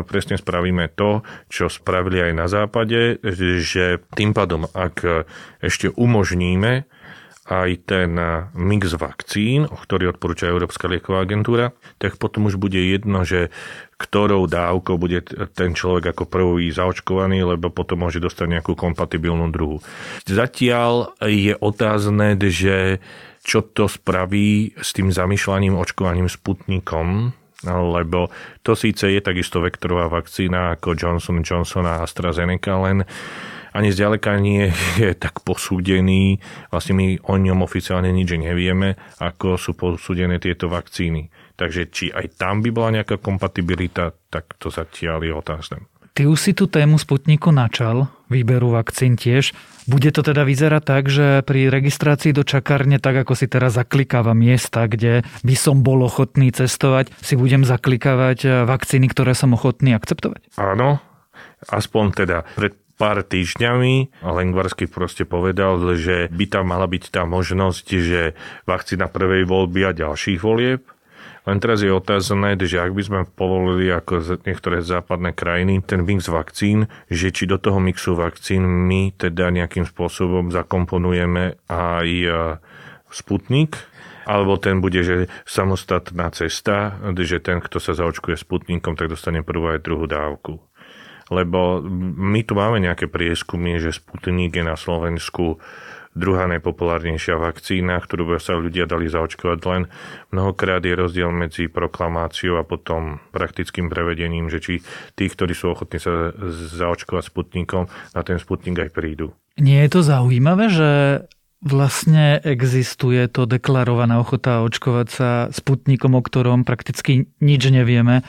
presne 0.08 0.40
spravíme 0.40 0.88
to, 0.96 1.28
čo 1.52 1.68
spravili 1.68 2.24
aj 2.24 2.34
na 2.34 2.48
západe, 2.48 3.20
že 3.60 4.00
tým 4.16 4.32
pádom, 4.32 4.64
ak 4.72 5.28
ešte 5.60 5.92
umožníme 5.92 6.88
aj 7.50 7.90
ten 7.90 8.14
mix 8.54 8.94
vakcín, 8.94 9.66
ktorý 9.66 10.14
odporúča 10.14 10.46
Európska 10.54 10.86
lieková 10.86 11.26
agentúra, 11.26 11.74
tak 11.98 12.22
potom 12.22 12.46
už 12.46 12.62
bude 12.62 12.78
jedno, 12.78 13.26
že 13.26 13.50
ktorou 13.98 14.46
dávkou 14.46 14.96
bude 14.96 15.26
ten 15.58 15.74
človek 15.74 16.14
ako 16.14 16.24
prvý 16.30 16.70
zaočkovaný, 16.70 17.44
lebo 17.44 17.74
potom 17.74 18.06
môže 18.06 18.22
dostať 18.22 18.48
nejakú 18.54 18.78
kompatibilnú 18.78 19.50
druhu. 19.50 19.82
Zatiaľ 20.30 21.18
je 21.26 21.58
otázne, 21.58 22.38
že 22.38 23.02
čo 23.42 23.66
to 23.66 23.90
spraví 23.90 24.78
s 24.78 24.94
tým 24.94 25.10
zamýšľaním 25.10 25.74
očkovaním 25.76 26.30
Sputnikom, 26.30 27.34
lebo 27.66 28.32
to 28.64 28.72
síce 28.72 29.04
je 29.04 29.20
takisto 29.20 29.60
vektorová 29.60 30.08
vakcína 30.08 30.80
ako 30.80 30.96
Johnson 30.96 31.44
Johnson 31.44 31.84
a 31.84 32.06
AstraZeneca, 32.08 32.80
len 32.80 33.04
ani 33.74 33.94
zďaleka 33.94 34.38
nie 34.42 34.70
je 34.98 35.14
tak 35.14 35.46
posúdený. 35.46 36.42
Vlastne 36.74 36.98
my 36.98 37.08
o 37.26 37.36
ňom 37.38 37.66
oficiálne 37.66 38.10
nič 38.10 38.34
nevieme, 38.36 38.98
ako 39.22 39.60
sú 39.60 39.78
posúdené 39.78 40.42
tieto 40.42 40.70
vakcíny. 40.70 41.30
Takže 41.60 41.92
či 41.92 42.10
aj 42.10 42.40
tam 42.40 42.64
by 42.64 42.70
bola 42.72 43.02
nejaká 43.02 43.20
kompatibilita, 43.20 44.16
tak 44.32 44.56
to 44.58 44.72
zatiaľ 44.72 45.22
je 45.28 45.34
otázne. 45.36 45.78
Ty 46.18 46.28
už 46.28 46.40
si 46.42 46.52
tú 46.52 46.68
tému 46.68 47.00
Sputniku 47.00 47.48
načal, 47.56 48.12
výberu 48.28 48.76
vakcín 48.76 49.16
tiež. 49.16 49.56
Bude 49.88 50.12
to 50.12 50.20
teda 50.20 50.44
vyzerať 50.44 50.84
tak, 50.84 51.08
že 51.08 51.40
pri 51.48 51.72
registrácii 51.72 52.36
do 52.36 52.44
čakárne, 52.44 53.00
tak 53.00 53.24
ako 53.24 53.40
si 53.40 53.48
teraz 53.48 53.80
zaklikáva 53.80 54.36
miesta, 54.36 54.84
kde 54.92 55.24
by 55.48 55.56
som 55.56 55.80
bol 55.80 56.04
ochotný 56.04 56.52
cestovať, 56.52 57.16
si 57.24 57.40
budem 57.40 57.64
zaklikávať 57.64 58.68
vakcíny, 58.68 59.08
ktoré 59.08 59.32
som 59.32 59.56
ochotný 59.56 59.96
akceptovať? 59.96 60.60
Áno, 60.60 61.00
aspoň 61.72 62.06
teda 62.12 62.44
pred 62.58 62.76
pár 63.00 63.24
týždňami 63.24 64.20
Lengvarsky 64.20 64.92
proste 64.92 65.24
povedal, 65.24 65.80
že 65.96 66.28
by 66.28 66.46
tam 66.52 66.76
mala 66.76 66.86
byť 66.86 67.16
tá 67.16 67.24
možnosť, 67.24 67.86
že 67.96 68.36
vakcína 68.68 69.08
prvej 69.08 69.48
voľby 69.48 69.88
a 69.88 69.96
ďalších 69.96 70.44
volieb 70.44 70.84
len 71.50 71.58
teraz 71.58 71.82
je 71.82 71.90
otázne, 71.90 72.60
že 72.62 72.78
ak 72.78 72.94
by 72.94 73.02
sme 73.02 73.20
povolili 73.26 73.90
ako 73.90 74.44
niektoré 74.46 74.86
západné 74.86 75.34
krajiny 75.34 75.82
ten 75.82 76.06
mix 76.06 76.30
vakcín, 76.30 76.86
že 77.10 77.34
či 77.34 77.50
do 77.50 77.58
toho 77.58 77.82
mixu 77.82 78.14
vakcín 78.14 78.62
my 78.68 79.16
teda 79.18 79.50
nejakým 79.50 79.90
spôsobom 79.90 80.54
zakomponujeme 80.54 81.58
aj 81.66 82.08
e, 82.22 82.30
Sputnik, 83.10 83.82
alebo 84.30 84.62
ten 84.62 84.78
bude, 84.78 85.02
že 85.02 85.26
samostatná 85.50 86.30
cesta, 86.30 87.02
že 87.18 87.42
ten, 87.42 87.58
kto 87.58 87.82
sa 87.82 87.98
zaočkuje 87.98 88.38
Sputnikom, 88.38 88.94
tak 88.94 89.10
dostane 89.10 89.42
prvú 89.42 89.74
aj 89.74 89.82
druhú 89.82 90.06
dávku. 90.06 90.62
Lebo 91.30 91.82
my 92.18 92.42
tu 92.42 92.58
máme 92.58 92.82
nejaké 92.82 93.06
prieskumy, 93.06 93.78
že 93.78 93.94
Sputnik 93.94 94.58
je 94.58 94.66
na 94.66 94.74
Slovensku 94.74 95.62
druhá 96.18 96.50
najpopulárnejšia 96.50 97.38
vakcína, 97.38 98.02
ktorú 98.02 98.34
sa 98.42 98.58
ľudia 98.58 98.90
dali 98.90 99.06
zaočkovať 99.08 99.60
len. 99.70 99.88
Mnohokrát 100.34 100.82
je 100.82 100.98
rozdiel 100.98 101.30
medzi 101.30 101.70
proklamáciou 101.70 102.58
a 102.58 102.66
potom 102.66 103.22
praktickým 103.30 103.88
prevedením, 103.88 104.50
že 104.50 104.60
či 104.60 104.74
tí, 105.14 105.30
ktorí 105.30 105.54
sú 105.54 105.78
ochotní 105.78 106.02
sa 106.02 106.34
zaočkovať 106.76 107.30
Sputnikom, 107.30 107.88
na 108.18 108.22
ten 108.26 108.42
Sputnik 108.42 108.82
aj 108.82 108.92
prídu. 108.92 109.38
Nie 109.62 109.86
je 109.86 109.94
to 109.94 110.02
zaujímavé, 110.02 110.66
že 110.74 110.90
vlastne 111.62 112.40
existuje 112.42 113.28
to 113.28 113.44
deklarovaná 113.44 114.18
ochota 114.18 114.64
očkovať 114.66 115.08
sa 115.12 115.30
Sputnikom, 115.54 116.16
o 116.16 116.22
ktorom 116.24 116.66
prakticky 116.66 117.30
nič 117.38 117.62
nevieme 117.70 118.24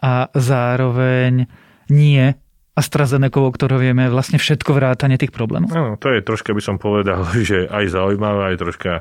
a 0.00 0.32
zároveň 0.34 1.46
nie 1.92 2.32
AstraZeneca, 2.72 3.36
o 3.36 3.52
ktorom 3.52 3.76
vieme 3.76 4.08
vlastne 4.08 4.40
všetko 4.40 4.72
vrátane 4.72 5.20
tých 5.20 5.28
problémov? 5.28 5.68
Áno, 5.76 6.00
to 6.00 6.08
je 6.08 6.24
troška, 6.24 6.56
by 6.56 6.62
som 6.64 6.80
povedal, 6.80 7.20
že 7.48 7.68
aj 7.68 7.84
zaujímavé, 7.92 8.40
aj 8.52 8.56
troška 8.56 8.92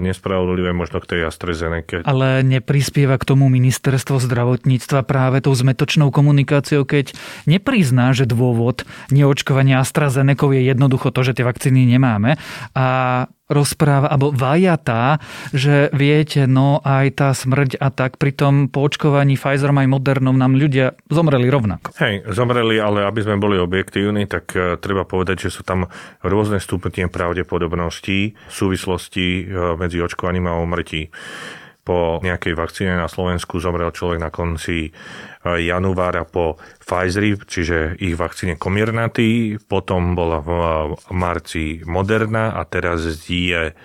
nespravodlivé 0.00 0.72
možno 0.72 0.96
k 1.04 1.12
tej 1.12 1.20
AstraZeneca. 1.28 2.00
Ale 2.08 2.40
neprispieva 2.40 3.20
k 3.20 3.28
tomu 3.28 3.52
ministerstvo 3.52 4.16
zdravotníctva 4.16 5.04
práve 5.04 5.44
tou 5.44 5.52
zmetočnou 5.52 6.08
komunikáciou, 6.08 6.88
keď 6.88 7.12
neprizná, 7.44 8.16
že 8.16 8.24
dôvod 8.24 8.88
neočkovania 9.12 9.84
AstraZeneca 9.84 10.48
je 10.56 10.72
jednoducho 10.72 11.12
to, 11.12 11.20
že 11.20 11.36
tie 11.36 11.44
vakcíny 11.44 11.84
nemáme 11.84 12.40
a 12.72 12.86
rozpráva, 13.48 14.12
alebo 14.12 14.28
vajatá, 14.30 15.18
že 15.56 15.88
viete, 15.96 16.44
no 16.44 16.84
aj 16.84 17.06
tá 17.16 17.28
smrť 17.32 17.80
a 17.80 17.88
tak, 17.88 18.20
pri 18.20 18.36
tom 18.36 18.68
po 18.68 18.84
očkovaní 18.84 19.40
Pfizerom 19.40 19.80
aj 19.80 19.88
Modernom 19.88 20.36
nám 20.36 20.54
ľudia 20.54 20.94
zomreli 21.08 21.48
rovnako. 21.48 21.96
Hej, 21.96 22.28
zomreli, 22.28 22.76
ale 22.76 23.08
aby 23.08 23.20
sme 23.24 23.40
boli 23.40 23.56
objektívni, 23.56 24.28
tak 24.28 24.52
uh, 24.52 24.76
treba 24.76 25.08
povedať, 25.08 25.48
že 25.48 25.50
sú 25.50 25.64
tam 25.64 25.88
rôzne 26.20 26.60
stupne 26.60 27.08
pravdepodobností 27.08 28.36
súvislosti 28.52 29.48
uh, 29.48 29.74
medzi 29.80 29.98
očkovaním 29.98 30.46
a 30.52 30.60
umrtí 30.60 31.08
po 31.88 32.20
nejakej 32.20 32.52
vakcíne 32.52 33.00
na 33.00 33.08
Slovensku 33.08 33.56
zomrel 33.64 33.88
človek 33.88 34.20
na 34.20 34.28
konci 34.28 34.92
januára 35.46 36.26
po 36.26 36.58
Pfizeri, 36.82 37.36
čiže 37.38 38.00
ich 38.00 38.16
vakcíne 38.18 38.56
Comirnaty, 38.58 39.60
potom 39.60 40.16
bola 40.18 40.42
v 40.42 40.50
marci 41.12 41.84
Moderna 41.84 42.56
a 42.56 42.64
teraz 42.64 43.04
je 43.28 43.76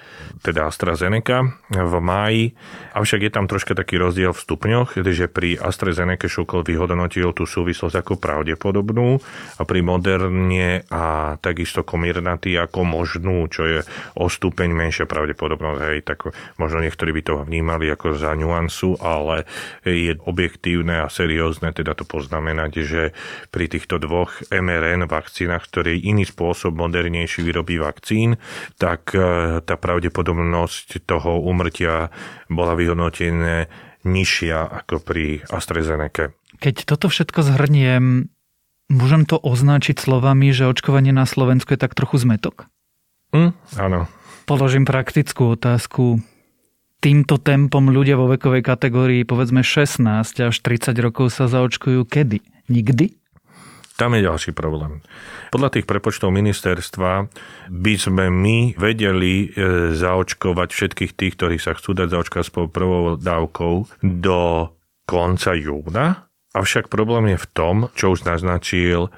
teda 0.42 0.68
AstraZeneca 0.68 1.44
v 1.70 1.94
máji. 2.00 2.56
Avšak 2.96 3.28
je 3.28 3.32
tam 3.32 3.46
troška 3.48 3.76
taký 3.76 4.00
rozdiel 4.00 4.32
v 4.32 4.44
stupňoch, 4.44 4.98
že 5.04 5.28
pri 5.28 5.60
AstraZeneca 5.60 6.32
Šukol 6.32 6.66
vyhodnotil 6.66 7.36
tú 7.36 7.44
súvislosť 7.44 8.02
ako 8.02 8.14
pravdepodobnú 8.18 9.20
a 9.60 9.62
pri 9.68 9.80
Moderne 9.84 10.88
a 10.90 11.36
takisto 11.44 11.84
Comirnaty 11.84 12.56
ako 12.56 12.88
možnú, 12.88 13.46
čo 13.52 13.68
je 13.68 13.80
o 14.16 14.32
stupeň 14.32 14.72
menšia 14.72 15.06
pravdepodobnosť. 15.06 15.80
Hej, 15.84 16.00
tak 16.08 16.32
možno 16.56 16.80
niektorí 16.82 17.12
by 17.12 17.22
to 17.22 17.34
vnímali 17.44 17.92
ako 17.92 18.16
za 18.16 18.32
nuansu, 18.34 18.96
ale 19.04 19.44
je 19.84 20.16
objektívne 20.24 21.04
a 21.04 21.12
seriózne 21.12 21.43
teda 21.52 21.98
to 21.98 22.08
poznamenať, 22.08 22.72
že 22.86 23.02
pri 23.52 23.66
týchto 23.68 24.00
dvoch 24.00 24.40
mRN 24.54 25.10
vakcínach, 25.10 25.68
ktorý 25.68 26.00
iný 26.00 26.24
spôsob 26.24 26.78
modernejší 26.78 27.44
vyrobí 27.44 27.82
vakcín, 27.82 28.40
tak 28.80 29.12
e, 29.12 29.60
tá 29.60 29.76
pravdepodobnosť 29.76 31.04
toho 31.04 31.44
umrtia 31.44 32.14
bola 32.48 32.78
vyhodnotená 32.78 33.68
nižšia 34.04 34.84
ako 34.84 35.00
pri 35.00 35.44
AstraZeneca. 35.48 36.36
Keď 36.60 36.76
toto 36.88 37.08
všetko 37.08 37.40
zhrniem, 37.44 38.32
môžem 38.92 39.24
to 39.24 39.40
označiť 39.40 39.98
slovami, 39.98 40.52
že 40.52 40.68
očkovanie 40.68 41.16
na 41.16 41.24
Slovensku 41.24 41.74
je 41.76 41.80
tak 41.80 41.96
trochu 41.96 42.20
zmetok? 42.22 42.68
Hm, 43.34 43.56
áno. 43.80 44.06
Položím 44.44 44.84
praktickú 44.84 45.56
otázku 45.56 46.20
týmto 47.04 47.36
tempom 47.36 47.92
ľudia 47.92 48.16
vo 48.16 48.32
vekovej 48.32 48.64
kategórii 48.64 49.28
povedzme 49.28 49.60
16 49.60 50.00
až 50.40 50.56
30 50.56 50.96
rokov 51.04 51.36
sa 51.36 51.52
zaočkujú 51.52 52.08
kedy? 52.08 52.40
Nikdy? 52.72 53.20
Tam 54.00 54.16
je 54.16 54.26
ďalší 54.26 54.56
problém. 54.58 55.06
Podľa 55.54 55.78
tých 55.78 55.86
prepočtov 55.86 56.34
ministerstva 56.34 57.30
by 57.70 57.94
sme 57.94 58.26
my 58.32 58.74
vedeli 58.74 59.54
e, 59.54 59.94
zaočkovať 59.94 60.70
všetkých 60.74 61.12
tých, 61.14 61.34
ktorí 61.38 61.62
sa 61.62 61.78
chcú 61.78 61.94
dať 61.94 62.08
zaočkovať 62.10 62.46
s 62.48 62.54
prvou 62.74 63.20
dávkou 63.22 64.02
do 64.02 64.40
konca 65.06 65.54
júna. 65.54 66.26
Avšak 66.58 66.90
problém 66.90 67.36
je 67.36 67.44
v 67.44 67.48
tom, 67.54 67.76
čo 67.94 68.18
už 68.18 68.26
naznačil 68.26 69.14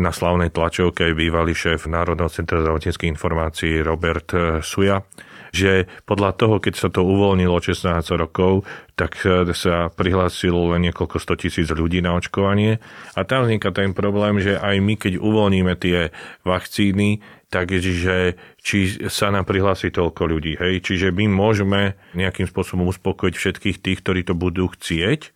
na 0.00 0.16
slavnej 0.16 0.48
tlačovke 0.48 1.12
bývalý 1.12 1.52
šéf 1.52 1.84
Národného 1.84 2.32
centra 2.32 2.64
zdravotníckých 2.64 3.12
informácií 3.12 3.84
Robert 3.84 4.32
e, 4.32 4.64
Suja, 4.64 5.04
že 5.52 5.86
podľa 6.08 6.30
toho, 6.34 6.56
keď 6.58 6.74
sa 6.74 6.88
to 6.88 7.04
uvoľnilo 7.04 7.60
16 7.60 8.00
rokov, 8.16 8.64
tak 8.96 9.20
sa 9.52 9.92
prihlásilo 9.92 10.72
len 10.72 10.88
niekoľko 10.88 11.20
100 11.20 11.42
tisíc 11.44 11.68
ľudí 11.68 12.00
na 12.00 12.16
očkovanie. 12.16 12.80
A 13.12 13.20
tam 13.28 13.44
vzniká 13.44 13.68
ten 13.70 13.92
problém, 13.92 14.40
že 14.40 14.56
aj 14.56 14.76
my, 14.80 14.94
keď 14.96 15.12
uvoľníme 15.20 15.76
tie 15.76 16.08
vakcíny, 16.48 17.20
takže 17.52 18.34
či 18.64 18.78
sa 19.12 19.28
nám 19.28 19.44
prihlási 19.44 19.92
toľko 19.92 20.22
ľudí. 20.32 20.56
Hej? 20.56 20.80
Čiže 20.88 21.12
my 21.12 21.28
môžeme 21.28 21.94
nejakým 22.16 22.48
spôsobom 22.48 22.88
uspokojiť 22.88 23.34
všetkých 23.36 23.76
tých, 23.84 23.98
ktorí 24.00 24.24
to 24.24 24.32
budú 24.32 24.72
chcieť, 24.72 25.35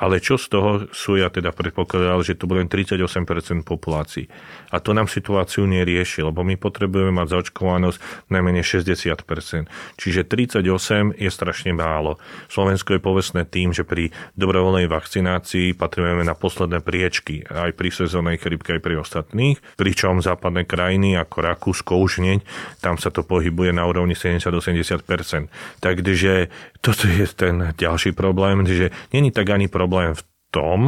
ale 0.00 0.16
čo 0.24 0.40
z 0.40 0.46
toho 0.48 0.70
sú 0.96 1.20
ja 1.20 1.28
teda 1.28 1.52
predpokladal, 1.52 2.24
že 2.24 2.32
to 2.32 2.48
bude 2.48 2.64
len 2.64 2.72
38% 2.72 3.68
populácií. 3.68 4.32
A 4.72 4.80
to 4.80 4.96
nám 4.96 5.12
situáciu 5.12 5.68
nerieši, 5.68 6.24
lebo 6.24 6.40
my 6.40 6.56
potrebujeme 6.56 7.12
mať 7.12 7.36
zaočkovanosť 7.36 8.32
najmenej 8.32 8.64
60%. 8.64 9.68
Čiže 10.00 10.24
38 10.24 11.20
je 11.20 11.28
strašne 11.28 11.76
málo. 11.76 12.16
Slovensko 12.48 12.96
je 12.96 13.00
povestné 13.04 13.44
tým, 13.44 13.76
že 13.76 13.84
pri 13.84 14.08
dobrovoľnej 14.40 14.88
vakcinácii 14.88 15.76
patrujeme 15.76 16.24
na 16.24 16.32
posledné 16.32 16.80
priečky, 16.80 17.44
aj 17.44 17.76
pri 17.76 17.92
sezónnej 17.92 18.40
chrypke, 18.40 18.80
aj 18.80 18.82
pri 18.82 19.04
ostatných, 19.04 19.60
pričom 19.76 20.24
západné 20.24 20.64
krajiny 20.64 21.20
ako 21.20 21.44
Rakúsko 21.44 22.00
už 22.00 22.24
hneď, 22.24 22.40
tam 22.80 22.96
sa 22.96 23.12
to 23.12 23.20
pohybuje 23.20 23.76
na 23.76 23.84
úrovni 23.84 24.16
70-80%. 24.16 25.52
Takže 25.84 26.48
toto 26.80 27.04
je 27.04 27.28
ten 27.28 27.76
ďalší 27.76 28.16
problém, 28.16 28.64
že 28.64 28.88
není 29.12 29.28
tak 29.28 29.52
ani 29.52 29.68
problém 29.68 29.89
problém 29.90 30.14
v 30.14 30.22
tom, 30.54 30.80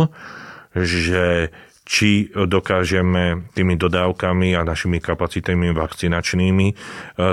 že 0.78 1.50
či 1.82 2.30
dokážeme 2.30 3.50
tými 3.58 3.74
dodávkami 3.74 4.54
a 4.54 4.62
našimi 4.62 5.02
kapacitami 5.02 5.74
vakcinačnými 5.74 6.66
e, 6.70 6.74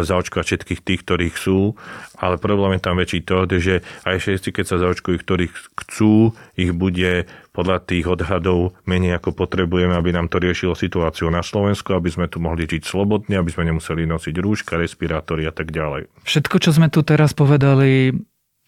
zaočkovať 0.01 0.45
všetkých 0.49 0.81
tých, 0.81 1.01
ktorých 1.05 1.35
sú, 1.37 1.77
ale 2.17 2.41
problém 2.41 2.75
je 2.75 2.81
tam 2.81 2.97
väčší 2.97 3.21
to, 3.29 3.45
že 3.61 3.85
aj 4.09 4.17
všetci, 4.17 4.49
keď 4.49 4.65
sa 4.65 4.81
zaočkujú, 4.81 5.15
ktorých 5.21 5.53
chcú, 5.53 6.33
ich 6.57 6.73
bude 6.73 7.29
podľa 7.53 7.77
tých 7.85 8.09
odhadov 8.09 8.73
menej 8.89 9.21
ako 9.21 9.37
potrebujeme, 9.37 9.93
aby 9.93 10.17
nám 10.17 10.33
to 10.33 10.41
riešilo 10.41 10.73
situáciu 10.73 11.29
na 11.29 11.45
Slovensku, 11.45 11.93
aby 11.93 12.09
sme 12.09 12.25
tu 12.25 12.41
mohli 12.41 12.65
žiť 12.65 12.83
slobodne, 12.89 13.37
aby 13.37 13.53
sme 13.53 13.69
nemuseli 13.69 14.09
nosiť 14.09 14.35
rúška, 14.41 14.81
respirátory 14.81 15.45
a 15.45 15.53
tak 15.53 15.69
ďalej. 15.69 16.09
Všetko, 16.25 16.55
čo 16.57 16.73
sme 16.73 16.89
tu 16.89 17.05
teraz 17.05 17.37
povedali, 17.37 18.17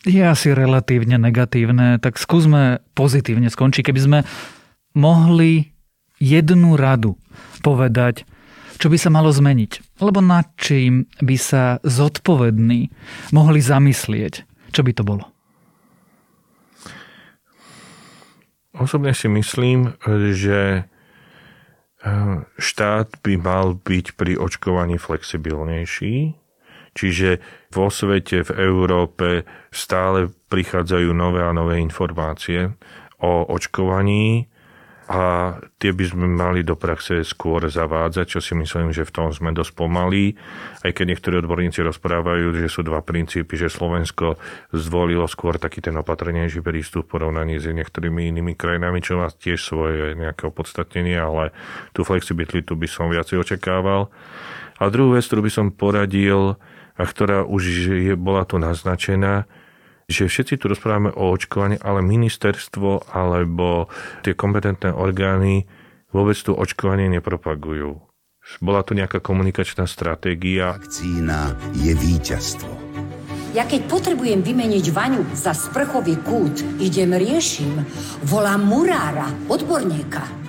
je 0.05 0.21
asi 0.21 0.49
relatívne 0.53 1.21
negatívne, 1.21 2.01
tak 2.01 2.17
skúsme 2.17 2.81
pozitívne 2.97 3.49
skončiť. 3.53 3.85
Keby 3.85 4.01
sme 4.01 4.19
mohli 4.97 5.71
jednu 6.17 6.73
radu 6.77 7.17
povedať, 7.61 8.25
čo 8.81 8.89
by 8.89 8.97
sa 8.97 9.13
malo 9.13 9.29
zmeniť, 9.29 10.01
alebo 10.01 10.25
nad 10.25 10.49
čím 10.57 11.05
by 11.21 11.37
sa 11.37 11.77
zodpovední 11.85 12.89
mohli 13.29 13.61
zamyslieť, 13.61 14.41
čo 14.73 14.81
by 14.81 14.91
to 14.97 15.05
bolo? 15.05 15.29
Osobne 18.73 19.13
si 19.13 19.29
myslím, 19.29 19.93
že 20.33 20.81
eh, 20.81 22.09
štát 22.57 23.21
by 23.21 23.33
mal 23.37 23.77
byť 23.77 24.17
pri 24.17 24.33
očkovaní 24.41 24.97
flexibilnejší, 24.97 26.40
Čiže 26.91 27.39
vo 27.71 27.87
svete, 27.87 28.43
v 28.43 28.51
Európe 28.67 29.47
stále 29.71 30.27
prichádzajú 30.51 31.09
nové 31.15 31.39
a 31.39 31.55
nové 31.55 31.79
informácie 31.79 32.67
o 33.23 33.47
očkovaní 33.47 34.51
a 35.11 35.59
tie 35.75 35.91
by 35.91 36.05
sme 36.07 36.23
mali 36.23 36.63
do 36.63 36.79
praxe 36.79 37.27
skôr 37.27 37.67
zavádzať, 37.67 38.25
čo 38.31 38.39
si 38.39 38.55
myslím, 38.55 38.95
že 38.95 39.03
v 39.03 39.11
tom 39.11 39.27
sme 39.35 39.51
dosť 39.51 39.75
pomalí. 39.75 40.39
Aj 40.87 40.91
keď 40.95 41.05
niektorí 41.11 41.43
odborníci 41.43 41.83
rozprávajú, 41.83 42.55
že 42.55 42.71
sú 42.71 42.87
dva 42.87 43.03
princípy, 43.03 43.59
že 43.59 43.67
Slovensko 43.67 44.39
zvolilo 44.71 45.27
skôr 45.27 45.59
taký 45.59 45.83
ten 45.83 45.99
opatrnejší 45.99 46.63
prístup 46.63 47.11
v 47.11 47.19
porovnaní 47.19 47.59
s 47.59 47.67
niektorými 47.67 48.31
inými 48.31 48.55
krajinami, 48.55 49.03
čo 49.03 49.19
má 49.19 49.27
tiež 49.27 49.59
svoje 49.59 50.15
nejaké 50.15 50.47
opodstatnenie, 50.47 51.19
ale 51.19 51.51
tú 51.91 52.07
flexibilitu 52.07 52.79
by 52.79 52.87
som 52.87 53.11
viacej 53.11 53.43
očakával. 53.43 54.07
A 54.79 54.87
druhú 54.87 55.19
vec, 55.19 55.27
ktorú 55.27 55.43
by 55.43 55.51
som 55.51 55.75
poradil, 55.75 56.55
a 57.01 57.09
ktorá 57.09 57.41
už 57.41 57.63
je, 57.89 58.13
bola 58.13 58.45
tu 58.45 58.61
naznačená, 58.61 59.49
že 60.05 60.29
všetci 60.29 60.61
tu 60.61 60.69
rozprávame 60.69 61.09
o 61.09 61.33
očkovaní, 61.33 61.81
ale 61.81 62.05
ministerstvo 62.05 63.09
alebo 63.09 63.89
tie 64.21 64.37
kompetentné 64.37 64.93
orgány 64.93 65.65
vôbec 66.13 66.37
tu 66.37 66.53
očkovanie 66.53 67.09
nepropagujú. 67.17 67.97
Bola 68.61 68.85
tu 68.85 68.93
nejaká 68.93 69.17
komunikačná 69.17 69.89
stratégia. 69.89 70.77
Vakcína 70.77 71.57
je 71.73 71.93
víťazstvo. 71.97 72.69
Ja 73.51 73.65
keď 73.67 73.89
potrebujem 73.89 74.45
vymeniť 74.45 74.85
vaňu 74.95 75.23
za 75.35 75.51
sprchový 75.51 76.21
kút, 76.21 76.63
idem 76.79 77.17
riešim, 77.17 77.83
volám 78.23 78.63
murára, 78.63 79.27
odborníka. 79.51 80.40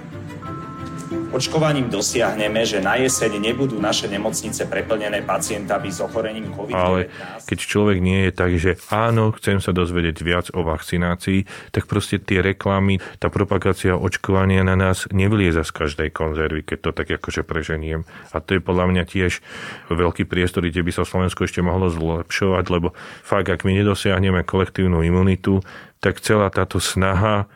Očkovaním 1.32 1.88
dosiahneme, 1.88 2.60
že 2.68 2.84
na 2.84 3.00
jeseň 3.00 3.40
nebudú 3.40 3.80
naše 3.80 4.04
nemocnice 4.04 4.68
preplnené 4.68 5.24
pacientami 5.24 5.88
s 5.88 6.04
ochorením 6.04 6.52
COVID-19. 6.52 6.76
Ale 6.76 7.08
keď 7.48 7.58
človek 7.58 7.98
nie 8.04 8.28
je 8.28 8.32
tak, 8.36 8.52
že 8.60 8.76
áno, 8.92 9.32
chcem 9.40 9.56
sa 9.56 9.72
dozvedieť 9.72 10.16
viac 10.20 10.46
o 10.52 10.60
vakcinácii, 10.60 11.72
tak 11.72 11.88
proste 11.88 12.20
tie 12.20 12.44
reklamy, 12.44 13.00
tá 13.16 13.32
propagácia 13.32 13.96
očkovania 13.96 14.60
na 14.60 14.76
nás 14.76 15.08
nevylieza 15.08 15.64
z 15.64 15.72
každej 15.72 16.08
konzervy, 16.12 16.68
keď 16.68 16.78
to 16.84 16.90
tak 16.92 17.08
akože 17.08 17.48
preženiem. 17.48 18.04
A 18.36 18.44
to 18.44 18.56
je 18.56 18.60
podľa 18.60 18.92
mňa 18.92 19.02
tiež 19.08 19.40
veľký 19.88 20.28
priestor, 20.28 20.68
kde 20.68 20.84
by 20.84 20.92
sa 20.92 21.08
Slovensko 21.08 21.48
ešte 21.48 21.64
mohlo 21.64 21.88
zlepšovať, 21.88 22.64
lebo 22.68 22.92
fakt, 23.24 23.48
ak 23.48 23.64
my 23.64 23.72
nedosiahneme 23.80 24.44
kolektívnu 24.44 25.00
imunitu, 25.00 25.64
tak 26.04 26.20
celá 26.20 26.52
táto 26.52 26.76
snaha 26.76 27.48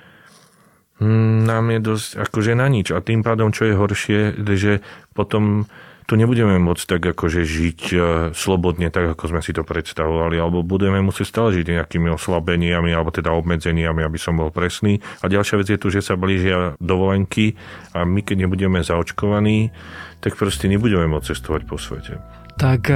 nám 1.01 1.65
je 1.77 1.81
dosť 1.81 2.09
akože 2.25 2.53
na 2.57 2.67
nič. 2.73 2.93
A 2.93 3.05
tým 3.05 3.21
pádom, 3.21 3.53
čo 3.53 3.69
je 3.69 3.75
horšie, 3.77 4.21
že 4.57 4.81
potom 5.13 5.69
tu 6.07 6.15
nebudeme 6.15 6.55
môcť 6.63 6.85
tak 6.87 7.03
akože 7.03 7.43
žiť 7.43 7.81
e, 7.91 7.97
slobodne, 8.31 8.95
tak 8.95 9.19
ako 9.19 9.35
sme 9.35 9.41
si 9.43 9.51
to 9.51 9.67
predstavovali, 9.67 10.39
alebo 10.39 10.63
budeme 10.63 11.03
musieť 11.03 11.27
stále 11.35 11.51
žiť 11.51 11.67
nejakými 11.67 12.15
oslabeniami, 12.15 12.95
alebo 12.95 13.11
teda 13.11 13.35
obmedzeniami, 13.35 14.07
aby 14.07 14.15
som 14.15 14.39
bol 14.39 14.55
presný. 14.55 15.03
A 15.21 15.27
ďalšia 15.27 15.59
vec 15.59 15.67
je 15.67 15.83
tu, 15.83 15.91
že 15.91 16.07
sa 16.07 16.15
blížia 16.15 16.79
dovolenky 16.79 17.59
a 17.91 18.07
my 18.07 18.23
keď 18.23 18.47
nebudeme 18.47 18.87
zaočkovaní, 18.87 19.75
tak 20.23 20.39
proste 20.39 20.71
nebudeme 20.71 21.11
môcť 21.11 21.35
cestovať 21.35 21.63
po 21.67 21.75
svete. 21.75 22.23
Tak 22.55 22.89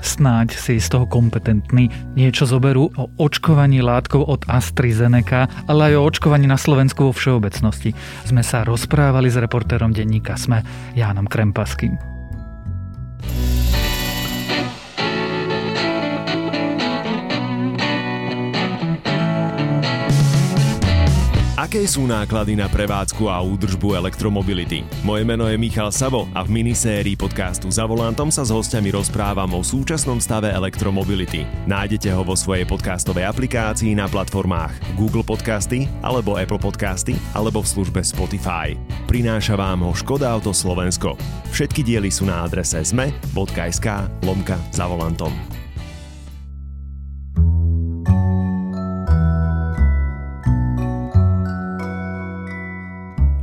snáď 0.00 0.56
si 0.56 0.76
z 0.76 0.88
toho 0.92 1.08
kompetentní 1.08 1.88
niečo 2.18 2.44
zoberú 2.44 2.92
o 2.98 3.08
očkovaní 3.16 3.80
látkov 3.80 4.28
od 4.28 4.40
AstraZeneca, 4.48 5.48
ale 5.68 5.92
aj 5.92 5.94
o 5.96 6.06
očkovaní 6.08 6.44
na 6.44 6.60
Slovensku 6.60 7.08
vo 7.08 7.12
všeobecnosti. 7.16 7.96
Sme 8.28 8.44
sa 8.44 8.66
rozprávali 8.66 9.32
s 9.32 9.40
reportérom 9.40 9.94
denníka 9.94 10.36
SME 10.36 10.60
Jánom 10.92 11.24
Krempaským. 11.24 12.19
Aké 21.70 21.86
sú 21.86 22.02
náklady 22.02 22.58
na 22.58 22.66
prevádzku 22.66 23.30
a 23.30 23.38
údržbu 23.46 23.94
elektromobility? 23.94 24.82
Moje 25.06 25.22
meno 25.22 25.46
je 25.46 25.54
Michal 25.54 25.94
Savo 25.94 26.26
a 26.34 26.42
v 26.42 26.50
minisérii 26.50 27.14
podcastu 27.14 27.70
Za 27.70 27.86
volantom 27.86 28.26
sa 28.26 28.42
s 28.42 28.50
hostiami 28.50 28.90
rozprávam 28.90 29.54
o 29.54 29.62
súčasnom 29.62 30.18
stave 30.18 30.50
elektromobility. 30.50 31.46
Nájdete 31.70 32.10
ho 32.10 32.26
vo 32.26 32.34
svojej 32.34 32.66
podcastovej 32.66 33.22
aplikácii 33.22 33.94
na 33.94 34.10
platformách 34.10 34.98
Google 34.98 35.22
Podcasty 35.22 35.86
alebo 36.02 36.34
Apple 36.34 36.58
Podcasty 36.58 37.14
alebo 37.38 37.62
v 37.62 37.70
službe 37.70 38.02
Spotify. 38.02 38.74
Prináša 39.06 39.54
vám 39.54 39.86
ho 39.86 39.94
Škoda 39.94 40.26
Auto 40.26 40.50
Slovensko. 40.50 41.14
Všetky 41.54 41.86
diely 41.86 42.10
sú 42.10 42.26
na 42.26 42.42
adrese 42.42 42.82
zme.sk 42.82 43.86
lomka 44.26 44.58
za 44.74 44.90
volantom. 44.90 45.59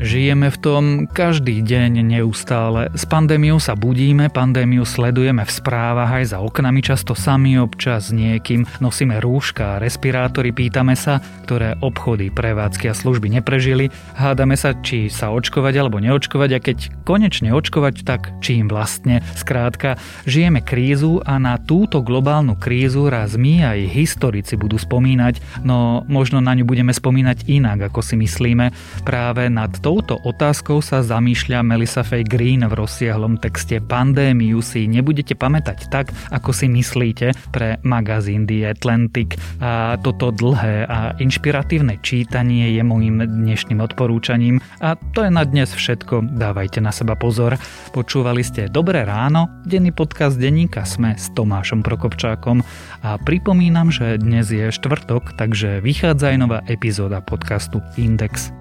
Žijeme 0.07 0.47
v 0.47 0.61
tom 0.63 0.83
každý 1.03 1.59
deň 1.59 1.99
neustále. 1.99 2.87
S 2.95 3.03
pandémiou 3.03 3.59
sa 3.59 3.75
budíme, 3.75 4.31
pandémiu 4.31 4.87
sledujeme 4.87 5.43
v 5.43 5.51
správach 5.51 6.23
aj 6.23 6.31
za 6.31 6.39
oknami, 6.39 6.79
často 6.79 7.11
sami 7.11 7.59
občas 7.59 8.15
niekým. 8.15 8.63
Nosíme 8.79 9.19
rúška 9.19 9.75
a 9.75 9.81
respirátory, 9.83 10.55
pýtame 10.55 10.95
sa, 10.95 11.19
ktoré 11.43 11.75
obchody, 11.83 12.31
prevádzky 12.31 12.87
a 12.87 12.95
služby 12.95 13.35
neprežili. 13.35 13.91
Hádame 14.15 14.55
sa, 14.55 14.79
či 14.79 15.11
sa 15.11 15.27
očkovať 15.35 15.75
alebo 15.75 15.99
neočkovať 15.99 16.49
a 16.55 16.63
keď 16.63 16.77
konečne 17.03 17.51
očkovať, 17.51 18.07
tak 18.07 18.31
čím 18.39 18.71
vlastne. 18.71 19.19
Skrátka, 19.35 19.99
žijeme 20.23 20.63
krízu 20.63 21.19
a 21.27 21.35
na 21.35 21.59
túto 21.59 21.99
globálnu 21.99 22.55
krízu 22.55 23.11
raz 23.11 23.35
my 23.35 23.75
aj 23.75 23.91
historici 23.91 24.55
budú 24.55 24.79
spomínať, 24.79 25.67
no 25.67 26.07
možno 26.07 26.39
na 26.39 26.55
ňu 26.55 26.63
budeme 26.63 26.95
spomínať 26.95 27.43
inak, 27.51 27.91
ako 27.91 27.99
si 27.99 28.15
myslíme. 28.15 28.71
Práve 29.03 29.51
nad 29.51 29.75
tou 29.83 29.96
touto 29.97 30.21
otázkou 30.29 30.77
sa 30.77 31.01
zamýšľa 31.01 31.65
Melissa 31.65 32.05
Fay 32.05 32.21
Green 32.21 32.62
v 32.62 32.69
rozsiahlom 32.69 33.41
texte 33.41 33.81
Pandémiu 33.81 34.62
si 34.62 34.86
nebudete 34.86 35.33
pamätať 35.33 35.89
tak, 35.89 36.13
ako 36.29 36.53
si 36.53 36.69
myslíte 36.69 37.33
pre 37.49 37.81
magazín 37.81 38.45
The 38.45 38.77
Atlantic. 38.77 39.41
A 39.57 39.97
toto 39.97 40.29
dlhé 40.29 40.86
a 40.86 41.17
inšpiratívne 41.17 41.97
čítanie 42.05 42.77
je 42.77 42.86
môjim 42.86 43.25
dnešným 43.25 43.81
odporúčaním. 43.81 44.62
A 44.86 44.93
to 45.17 45.25
je 45.25 45.33
na 45.33 45.41
dnes 45.41 45.73
všetko. 45.73 46.29
Dávajte 46.29 46.77
na 46.77 46.93
seba 46.93 47.17
pozor. 47.17 47.57
Počúvali 47.89 48.45
ste 48.45 48.69
Dobré 48.69 49.01
ráno, 49.01 49.49
denný 49.65 49.89
podcast 49.97 50.38
denníka 50.38 50.86
Sme 50.86 51.17
s 51.17 51.33
Tomášom 51.33 51.81
Prokopčákom 51.81 52.62
a 53.01 53.17
pripomínam, 53.17 53.89
že 53.89 54.21
dnes 54.21 54.45
je 54.53 54.69
štvrtok, 54.69 55.33
takže 55.41 55.81
vychádza 55.81 56.29
aj 56.29 56.38
nová 56.38 56.60
epizóda 56.69 57.17
podcastu 57.17 57.81
Index. 57.97 58.53